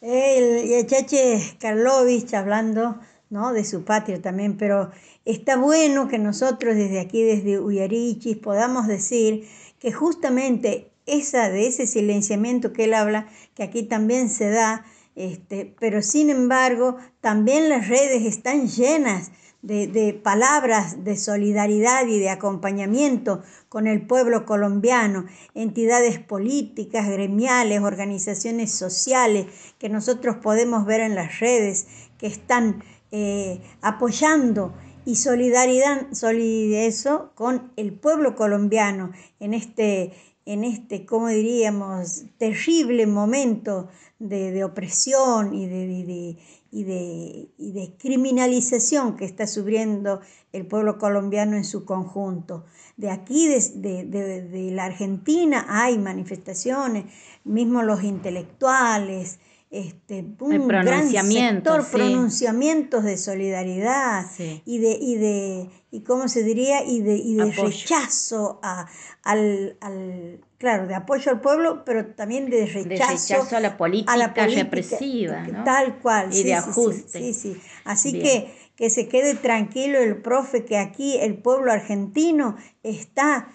El 0.01 0.67
Yachache 0.67 1.57
Karlovich 1.59 2.33
hablando 2.33 2.95
¿no? 3.29 3.53
de 3.53 3.63
su 3.63 3.85
patria 3.85 4.21
también, 4.21 4.57
pero 4.57 4.91
está 5.25 5.55
bueno 5.57 6.07
que 6.07 6.17
nosotros 6.17 6.75
desde 6.75 6.99
aquí, 6.99 7.23
desde 7.23 7.59
Uyarichis, 7.59 8.37
podamos 8.37 8.87
decir 8.87 9.49
que 9.79 9.91
justamente 9.91 10.90
esa, 11.11 11.49
de 11.49 11.67
ese 11.67 11.87
silenciamiento 11.87 12.73
que 12.73 12.85
él 12.85 12.93
habla, 12.93 13.27
que 13.53 13.63
aquí 13.63 13.83
también 13.83 14.29
se 14.29 14.49
da, 14.49 14.85
este, 15.15 15.75
pero 15.79 16.01
sin 16.01 16.29
embargo 16.29 16.97
también 17.19 17.69
las 17.69 17.87
redes 17.87 18.23
están 18.23 18.67
llenas 18.67 19.31
de, 19.61 19.85
de, 19.87 20.13
palabras 20.13 21.03
de 21.03 21.17
solidaridad 21.17 22.07
y 22.07 22.17
de 22.17 22.29
acompañamiento 22.29 23.43
con 23.69 23.85
el 23.85 24.07
pueblo 24.07 24.45
colombiano, 24.45 25.25
entidades 25.53 26.17
políticas, 26.17 27.07
gremiales, 27.07 27.81
organizaciones 27.81 28.71
sociales 28.71 29.45
que 29.77 29.89
nosotros 29.89 30.37
podemos 30.37 30.85
ver 30.85 31.01
en 31.01 31.13
las 31.13 31.39
redes 31.39 31.85
que 32.17 32.27
están 32.27 32.83
eh, 33.11 33.61
apoyando 33.81 34.73
y 35.03 35.15
solidaridad, 35.15 36.07
eso 36.11 37.31
con 37.35 37.71
el 37.75 37.91
pueblo 37.91 38.35
colombiano 38.35 39.11
en 39.39 39.53
este, 39.53 40.13
en 40.45 40.63
este, 40.63 41.05
como 41.05 41.27
diríamos, 41.27 42.23
terrible 42.37 43.05
momento 43.07 43.89
de, 44.19 44.51
de 44.51 44.63
opresión 44.63 45.53
y 45.53 45.67
de, 45.67 45.87
de, 45.87 46.37
y 46.71 47.49
y 47.57 47.71
de 47.73 47.93
criminalización 47.97 49.17
que 49.17 49.25
está 49.25 49.45
sufriendo 49.45 50.21
el 50.53 50.65
pueblo 50.65 50.97
colombiano 50.97 51.57
en 51.57 51.65
su 51.65 51.85
conjunto. 51.85 52.65
De 52.97 53.09
aquí, 53.09 53.47
de 53.47 54.69
la 54.73 54.85
Argentina, 54.85 55.65
hay 55.69 55.97
manifestaciones, 55.97 57.05
mismo 57.43 57.81
los 57.83 58.03
intelectuales, 58.03 59.39
este, 59.71 60.25
un 60.39 60.67
pronunciamientos, 60.67 61.63
gran 61.73 61.83
sector, 61.83 61.83
sí. 61.83 61.91
pronunciamientos 61.91 63.03
de 63.03 63.17
solidaridad 63.17 64.25
Sí. 64.35 64.61
y 64.65 64.79
de, 64.79 64.91
y 64.99 65.15
de, 65.15 65.69
y 65.91 66.01
cómo 66.01 66.27
se 66.27 66.43
diría, 66.43 66.83
y 66.83 67.01
de, 67.01 67.15
y 67.15 67.35
de 67.35 67.51
rechazo 67.51 68.59
a, 68.61 68.87
al, 69.23 69.77
al, 69.79 70.41
claro, 70.57 70.87
de 70.87 70.95
apoyo 70.95 71.31
al 71.31 71.39
pueblo, 71.39 71.83
pero 71.85 72.05
también 72.07 72.49
de 72.49 72.65
de 72.65 72.65
rechazo, 72.67 73.55
a 73.55 73.59
la 73.61 73.77
política, 73.77 74.11
a 74.11 74.17
la 74.17 74.33
política, 74.33 74.63
represiva, 74.63 75.47
¿no? 75.47 75.63
Tal 75.63 75.99
cual. 75.99 76.29
Y 76.31 76.37
sí, 76.37 76.43
de 76.43 76.49
sí, 76.49 76.53
ajuste. 76.53 77.19
Sí, 77.19 77.33
sí, 77.33 77.53
sí. 77.53 77.61
Así 77.85 78.11
Bien. 78.11 78.23
que 78.23 78.61
que 78.81 78.89
se 78.89 79.07
quede 79.07 79.35
tranquilo 79.35 79.99
el 79.99 80.23
profe 80.23 80.65
que 80.65 80.77
aquí 80.79 81.15
el 81.17 81.37
pueblo 81.37 81.71
argentino 81.71 82.55
está 82.81 83.49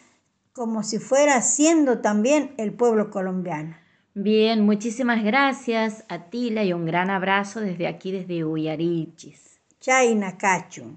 como 0.53 0.85
si 0.85 1.01
fuera 1.01 1.43
siendo 1.43 1.99
también 1.99 2.55
el 2.59 2.73
pueblo 2.73 3.11
colombiano. 3.11 3.77
Bien, 4.19 4.65
muchísimas 4.65 5.23
gracias, 5.23 6.07
Atila, 6.09 6.65
y 6.65 6.73
un 6.73 6.87
gran 6.87 7.11
abrazo 7.11 7.61
desde 7.61 7.87
aquí, 7.87 8.13
desde 8.13 8.47
Uyarichis. 8.47 9.61
Chay 9.79 10.15
Nakachu. 10.15 10.97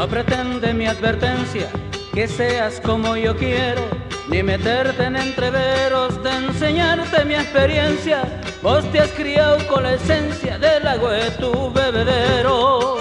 No 0.00 0.08
pretende 0.08 0.72
mi 0.72 0.86
advertencia 0.86 1.68
que 2.14 2.26
seas 2.26 2.80
como 2.80 3.18
yo 3.18 3.36
quiero, 3.36 3.82
ni 4.30 4.42
meterte 4.42 5.04
en 5.04 5.14
entreveros 5.14 6.22
de 6.22 6.30
enseñarte 6.30 7.22
mi 7.26 7.34
experiencia. 7.34 8.22
Vos 8.62 8.82
te 8.92 9.00
has 9.00 9.10
criado 9.10 9.58
con 9.68 9.82
la 9.82 9.96
esencia 9.96 10.56
del 10.56 10.86
agua 10.86 11.12
de 11.12 11.30
tu 11.32 11.70
bebedero. 11.70 12.96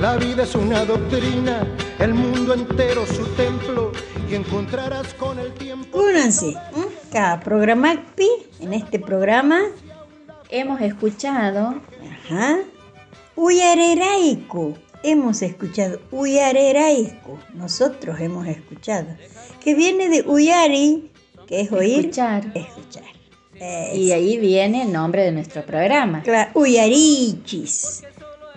La 0.00 0.16
vida 0.16 0.44
es 0.44 0.54
una 0.54 0.82
doctrina, 0.86 1.66
el 1.98 2.14
mundo 2.14 2.54
entero 2.54 3.04
su 3.04 3.26
templo, 3.34 3.92
y 4.30 4.34
encontrarás 4.34 5.12
con 5.12 5.38
el 5.38 5.52
tiempo. 5.52 5.98
Únanse, 5.98 6.56
¿m? 6.74 6.86
cada 7.12 7.38
programa 7.38 8.02
pi, 8.14 8.28
en 8.60 8.72
este 8.72 8.98
programa, 8.98 9.60
Hemos 10.50 10.80
escuchado 10.80 11.82
ajá, 12.24 12.58
Uyareraiku. 13.36 14.76
Hemos 15.02 15.42
escuchado 15.42 16.00
Uyareraiku. 16.10 17.38
Nosotros 17.54 18.18
hemos 18.18 18.46
escuchado. 18.46 19.08
Que 19.62 19.74
viene 19.74 20.08
de 20.08 20.22
Uyari, 20.22 21.10
que 21.46 21.60
es 21.60 21.70
oír. 21.72 22.00
Escuchar. 22.00 22.50
Escuchar. 22.54 23.04
y 23.94 24.10
ahí 24.12 24.38
viene 24.38 24.84
el 24.84 24.92
nombre 24.92 25.22
de 25.22 25.32
nuestro 25.32 25.66
programa. 25.66 26.22
Claro, 26.22 26.50
Uyarichis. 26.54 28.02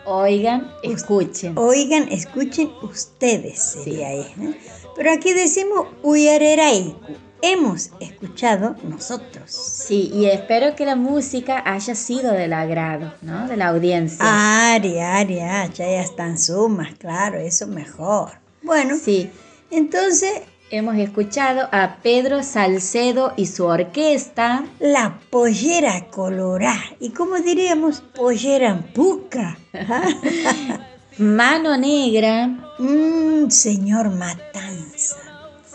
Oigan, 0.06 0.72
escuchen. 0.84 1.58
Oigan, 1.58 2.08
escuchen 2.10 2.72
ustedes, 2.82 3.60
sería 3.62 4.08
ahí. 4.08 4.26
¿eh? 4.42 4.56
Pero 4.96 5.12
aquí 5.12 5.34
decimos 5.34 5.88
Uyareraiku. 6.04 7.31
Hemos 7.42 7.89
escuchado 8.00 8.76
nosotros. 8.84 9.50
Sí, 9.52 10.12
y 10.14 10.26
espero 10.26 10.76
que 10.76 10.86
la 10.86 10.96
música 10.96 11.64
haya 11.66 11.96
sido 11.96 12.34
del 12.34 12.54
agrado, 12.54 13.14
¿no? 13.22 13.48
De 13.48 13.58
la 13.58 13.70
audiencia. 13.70 14.74
Ari, 14.74 15.00
Ari, 15.00 15.39
ah, 15.39 15.68
ya 15.74 15.86
están 16.02 16.38
sumas, 16.38 16.94
claro, 16.96 17.39
eso 17.39 17.68
mejor. 17.68 18.32
Bueno, 18.62 18.96
Sí, 18.96 19.32
entonces 19.72 20.32
hemos 20.70 20.96
escuchado 20.98 21.68
a 21.72 21.98
Pedro 22.04 22.44
Salcedo 22.44 23.34
y 23.36 23.48
su 23.48 23.66
orquesta. 23.66 24.64
La 24.80 25.20
pollera 25.32 26.08
colorá. 26.12 26.78
¿Y 27.00 27.10
cómo 27.10 27.38
diríamos? 27.38 28.02
Pollera 28.02 28.80
puca. 28.94 29.58
Mano 31.18 31.76
Negra. 31.78 32.48
Mmm, 32.78 33.50
señor 33.50 34.12
Matanza. 34.12 35.18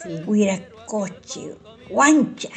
Sí. 0.02 0.22
Huiracoche. 0.90 1.56
Guancha, 1.90 2.48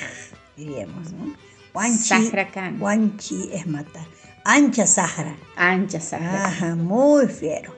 diríamos, 0.58 1.12
¿no? 1.14 1.34
Guanchi. 1.74 2.32
Guanchi 2.78 3.50
es 3.54 3.68
matar. 3.68 4.06
Ancha 4.44 4.88
Sahara. 4.88 5.36
Ancha 5.56 6.00
Sahra. 6.00 6.46
Ajá, 6.48 6.76
muy 6.76 7.28
fiero. 7.28 7.74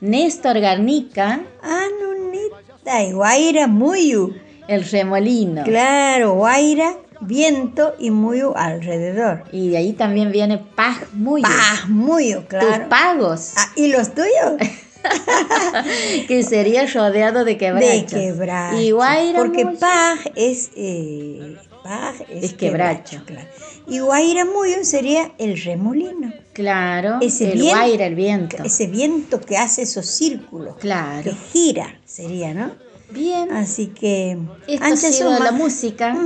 Néstor 0.00 0.60
Garnica. 0.60 1.40
Anunita 1.62 3.02
y 3.02 3.12
Guaira 3.12 3.66
Muyu. 3.66 4.34
El 4.68 4.84
remolino. 4.88 5.62
Claro, 5.64 6.34
Guaira, 6.34 6.94
viento 7.20 7.94
y 7.98 8.10
Muyu 8.10 8.54
alrededor. 8.56 9.44
Y 9.52 9.70
de 9.70 9.76
ahí 9.78 9.92
también 9.92 10.32
viene 10.32 10.58
Paz 10.58 10.98
Muy. 11.12 11.42
Paz 11.42 11.88
Muyu, 11.88 12.40
Tus 12.40 12.46
claro. 12.48 12.88
pagos. 12.88 13.52
Ah, 13.56 13.70
¿Y 13.76 13.88
los 13.88 14.14
tuyos? 14.14 14.54
que 16.28 16.42
sería 16.42 16.86
rodeado 16.86 17.44
de 17.44 17.56
quebrachos. 17.56 18.10
De 18.12 18.20
quebracho. 18.20 18.80
Y 18.80 18.90
Guaira 18.90 19.38
Porque 19.38 19.66
paj 19.66 20.18
es, 20.34 20.70
eh, 20.76 21.56
paj 21.82 22.20
es, 22.28 22.44
Es 22.44 22.52
quebracho. 22.54 23.22
claro. 23.24 23.48
Y 23.86 23.98
Guaira 23.98 24.46
sería 24.82 25.32
el 25.38 25.60
remolino. 25.62 26.32
Claro. 26.52 27.18
Ese 27.20 27.52
el 27.52 27.58
viento- 27.58 27.76
Guaira, 27.76 28.06
el 28.06 28.14
viento. 28.14 28.62
Ese 28.64 28.86
viento 28.86 29.40
que 29.40 29.58
hace 29.58 29.82
esos 29.82 30.06
círculos. 30.06 30.76
Claro. 30.78 31.22
Que 31.24 31.36
gira, 31.52 32.00
sería, 32.04 32.54
¿no? 32.54 32.72
Bien. 33.10 33.52
Así 33.52 33.88
que. 33.88 34.38
Esto 34.66 34.84
ha 34.84 34.96
sido 34.96 35.34
suma. 35.34 35.44
la 35.44 35.52
música. 35.52 36.16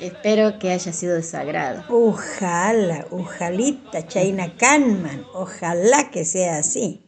Espero 0.00 0.58
que 0.58 0.70
haya 0.70 0.92
sido 0.92 1.14
de 1.14 1.22
su 1.22 1.36
agrado. 1.36 1.84
Ojalá, 1.88 3.06
ojalita, 3.10 4.06
Chaina 4.06 4.54
Kanman. 4.56 5.24
Ojalá 5.34 6.10
que 6.10 6.24
sea 6.24 6.58
así. 6.58 7.03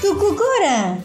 Tucucora. 0.00 0.98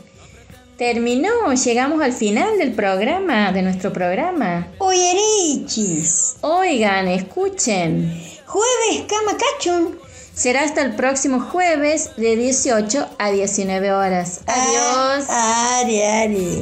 Terminó, 0.77 1.53
llegamos 1.53 2.01
al 2.01 2.13
final 2.13 2.57
del 2.59 2.73
programa, 2.73 3.51
de 3.51 3.63
nuestro 3.63 3.91
programa. 3.91 4.67
Oyerichis. 4.77 6.35
Oigan, 6.41 7.07
escuchen. 7.07 8.13
Jueves 8.45 9.05
Camacachun. 9.07 9.99
Será 10.33 10.63
hasta 10.63 10.83
el 10.83 10.95
próximo 10.95 11.39
jueves 11.39 12.11
de 12.15 12.35
18 12.35 13.07
a 13.17 13.31
19 13.31 13.91
horas. 13.91 14.41
Adiós. 14.45 15.25
Ah, 15.29 15.79
Ari, 15.81 16.03
Ari. 16.03 16.61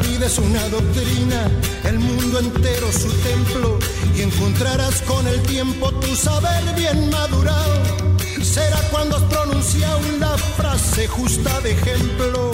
La 0.00 0.06
vida 0.06 0.26
es 0.26 0.38
una 0.38 0.66
doctrina, 0.70 1.50
el 1.84 1.98
mundo 1.98 2.38
entero 2.38 2.90
su 2.90 3.12
templo, 3.18 3.78
y 4.16 4.22
encontrarás 4.22 5.02
con 5.02 5.26
el 5.28 5.42
tiempo 5.42 5.92
tu 5.92 6.16
saber 6.16 6.74
bien 6.74 7.10
madurado. 7.10 7.82
Será 8.42 8.78
cuando 8.90 9.18
has 9.18 9.22
pronunciado 9.24 10.00
la 10.18 10.38
frase 10.38 11.06
justa 11.06 11.60
de 11.60 11.72
ejemplo. 11.72 12.50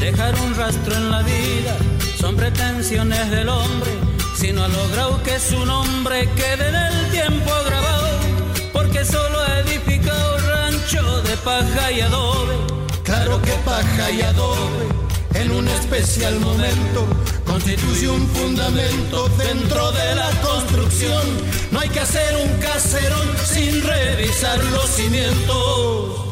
Dejar 0.00 0.34
un 0.40 0.54
rastro 0.54 0.94
en 0.94 1.10
la 1.10 1.22
vida 1.22 1.76
son 2.18 2.36
pretensiones 2.36 3.30
del 3.30 3.50
hombre, 3.50 3.90
si 4.34 4.50
no 4.52 4.64
ha 4.64 4.68
logrado 4.68 5.22
que 5.24 5.38
su 5.40 5.62
nombre 5.66 6.26
quede 6.36 6.68
en 6.68 6.74
el 6.74 7.10
tiempo 7.10 7.50
grabado, 7.66 8.08
porque 8.72 9.04
solo 9.04 9.40
ha 9.40 9.60
rancho 10.92 11.22
de 11.22 11.36
paja 11.38 11.92
y 11.92 12.00
adobe. 12.00 12.56
Claro 13.02 13.40
que 13.42 13.52
paja 13.64 14.10
y 14.10 14.22
adobe 14.22 14.88
en 15.34 15.50
un 15.52 15.68
especial 15.68 16.38
momento 16.40 17.06
constituye 17.44 18.08
un 18.08 18.26
fundamento 18.28 19.28
dentro 19.30 19.92
de 19.92 20.14
la 20.14 20.30
construcción. 20.42 21.22
No 21.70 21.80
hay 21.80 21.88
que 21.88 22.00
hacer 22.00 22.36
un 22.36 22.60
caserón 22.60 23.28
sin 23.44 23.82
revisar 23.82 24.62
los 24.64 24.86
cimientos. 24.90 26.26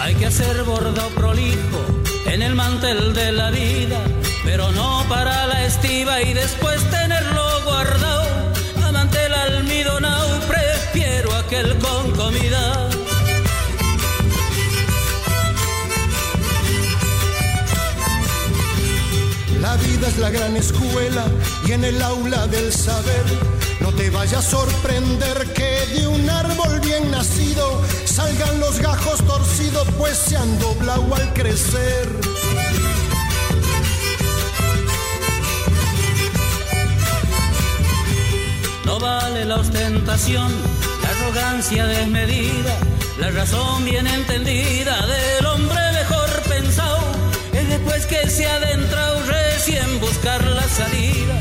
Hay 0.00 0.14
que 0.14 0.26
hacer 0.26 0.62
bordado 0.64 1.08
prolijo 1.10 1.80
en 2.26 2.42
el 2.42 2.54
mantel 2.54 3.12
de 3.14 3.32
la 3.32 3.50
vida, 3.50 4.00
pero 4.44 4.70
no 4.72 5.04
para 5.08 5.46
la 5.46 5.66
estiva 5.66 6.22
y 6.22 6.32
después 6.32 6.78
tenerlo 6.90 7.64
guardado. 7.64 8.52
A 8.84 8.92
mantel 8.92 9.34
almidonado 9.34 10.40
prefiero 10.40 11.34
aquel 11.34 11.78
con 11.78 12.12
comida. 12.12 12.88
La 19.60 19.76
vida 19.76 20.08
es 20.08 20.18
la 20.18 20.30
gran 20.30 20.56
escuela 20.56 21.24
y 21.66 21.72
en 21.72 21.84
el 21.84 22.00
aula 22.02 22.46
del 22.46 22.72
saber 22.72 23.24
no 23.80 23.92
te 23.92 24.10
vaya 24.10 24.38
a 24.38 24.42
sorprender 24.42 25.52
que 25.52 25.86
de 25.94 26.06
un 26.06 26.28
árbol 26.28 26.80
bien 26.80 27.10
nacido 27.10 27.82
salgan 28.04 28.60
los 28.60 28.78
gajos 28.78 29.24
torcidos 29.26 29.86
pues 29.98 30.16
se 30.16 30.36
han 30.36 30.58
doblado 30.58 31.14
al 31.14 31.32
crecer. 31.32 32.08
No 38.84 38.98
vale 38.98 39.44
la 39.44 39.56
ostentación, 39.56 40.50
la 41.02 41.08
arrogancia 41.10 41.86
desmedida, 41.86 42.76
la 43.18 43.30
razón 43.30 43.84
bien 43.84 44.06
entendida 44.06 45.06
del 45.06 45.46
hombre 45.46 45.80
mejor 45.92 46.30
pensado. 46.48 47.00
Es 47.52 47.68
después 47.68 48.06
que 48.06 48.28
se 48.28 48.46
ha 48.46 48.56
adentrado 48.56 49.20
recién 49.26 50.00
buscar 50.00 50.44
la 50.44 50.66
salida. 50.68 51.38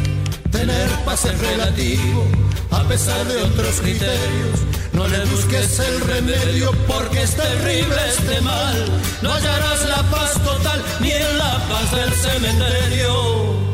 Tener 0.52 0.90
paz 1.06 1.26
es 1.26 1.40
relativo 1.40 2.26
a 2.72 2.84
pesar 2.84 3.26
de 3.26 3.42
otros 3.44 3.80
criterios. 3.82 4.60
No 4.94 5.08
le 5.08 5.24
busques 5.26 5.80
el 5.80 6.02
remedio 6.02 6.72
porque 6.88 7.22
es 7.24 7.36
terrible 7.36 7.96
este 8.10 8.42
mal. 8.42 8.86
No 9.22 9.32
hallarás 9.32 9.88
la 9.88 10.04
paz 10.10 10.34
total 10.44 10.84
ni 11.00 11.12
en 11.12 11.38
la 11.38 11.58
paz 11.70 11.92
del 11.96 12.14
cementerio. 12.14 13.69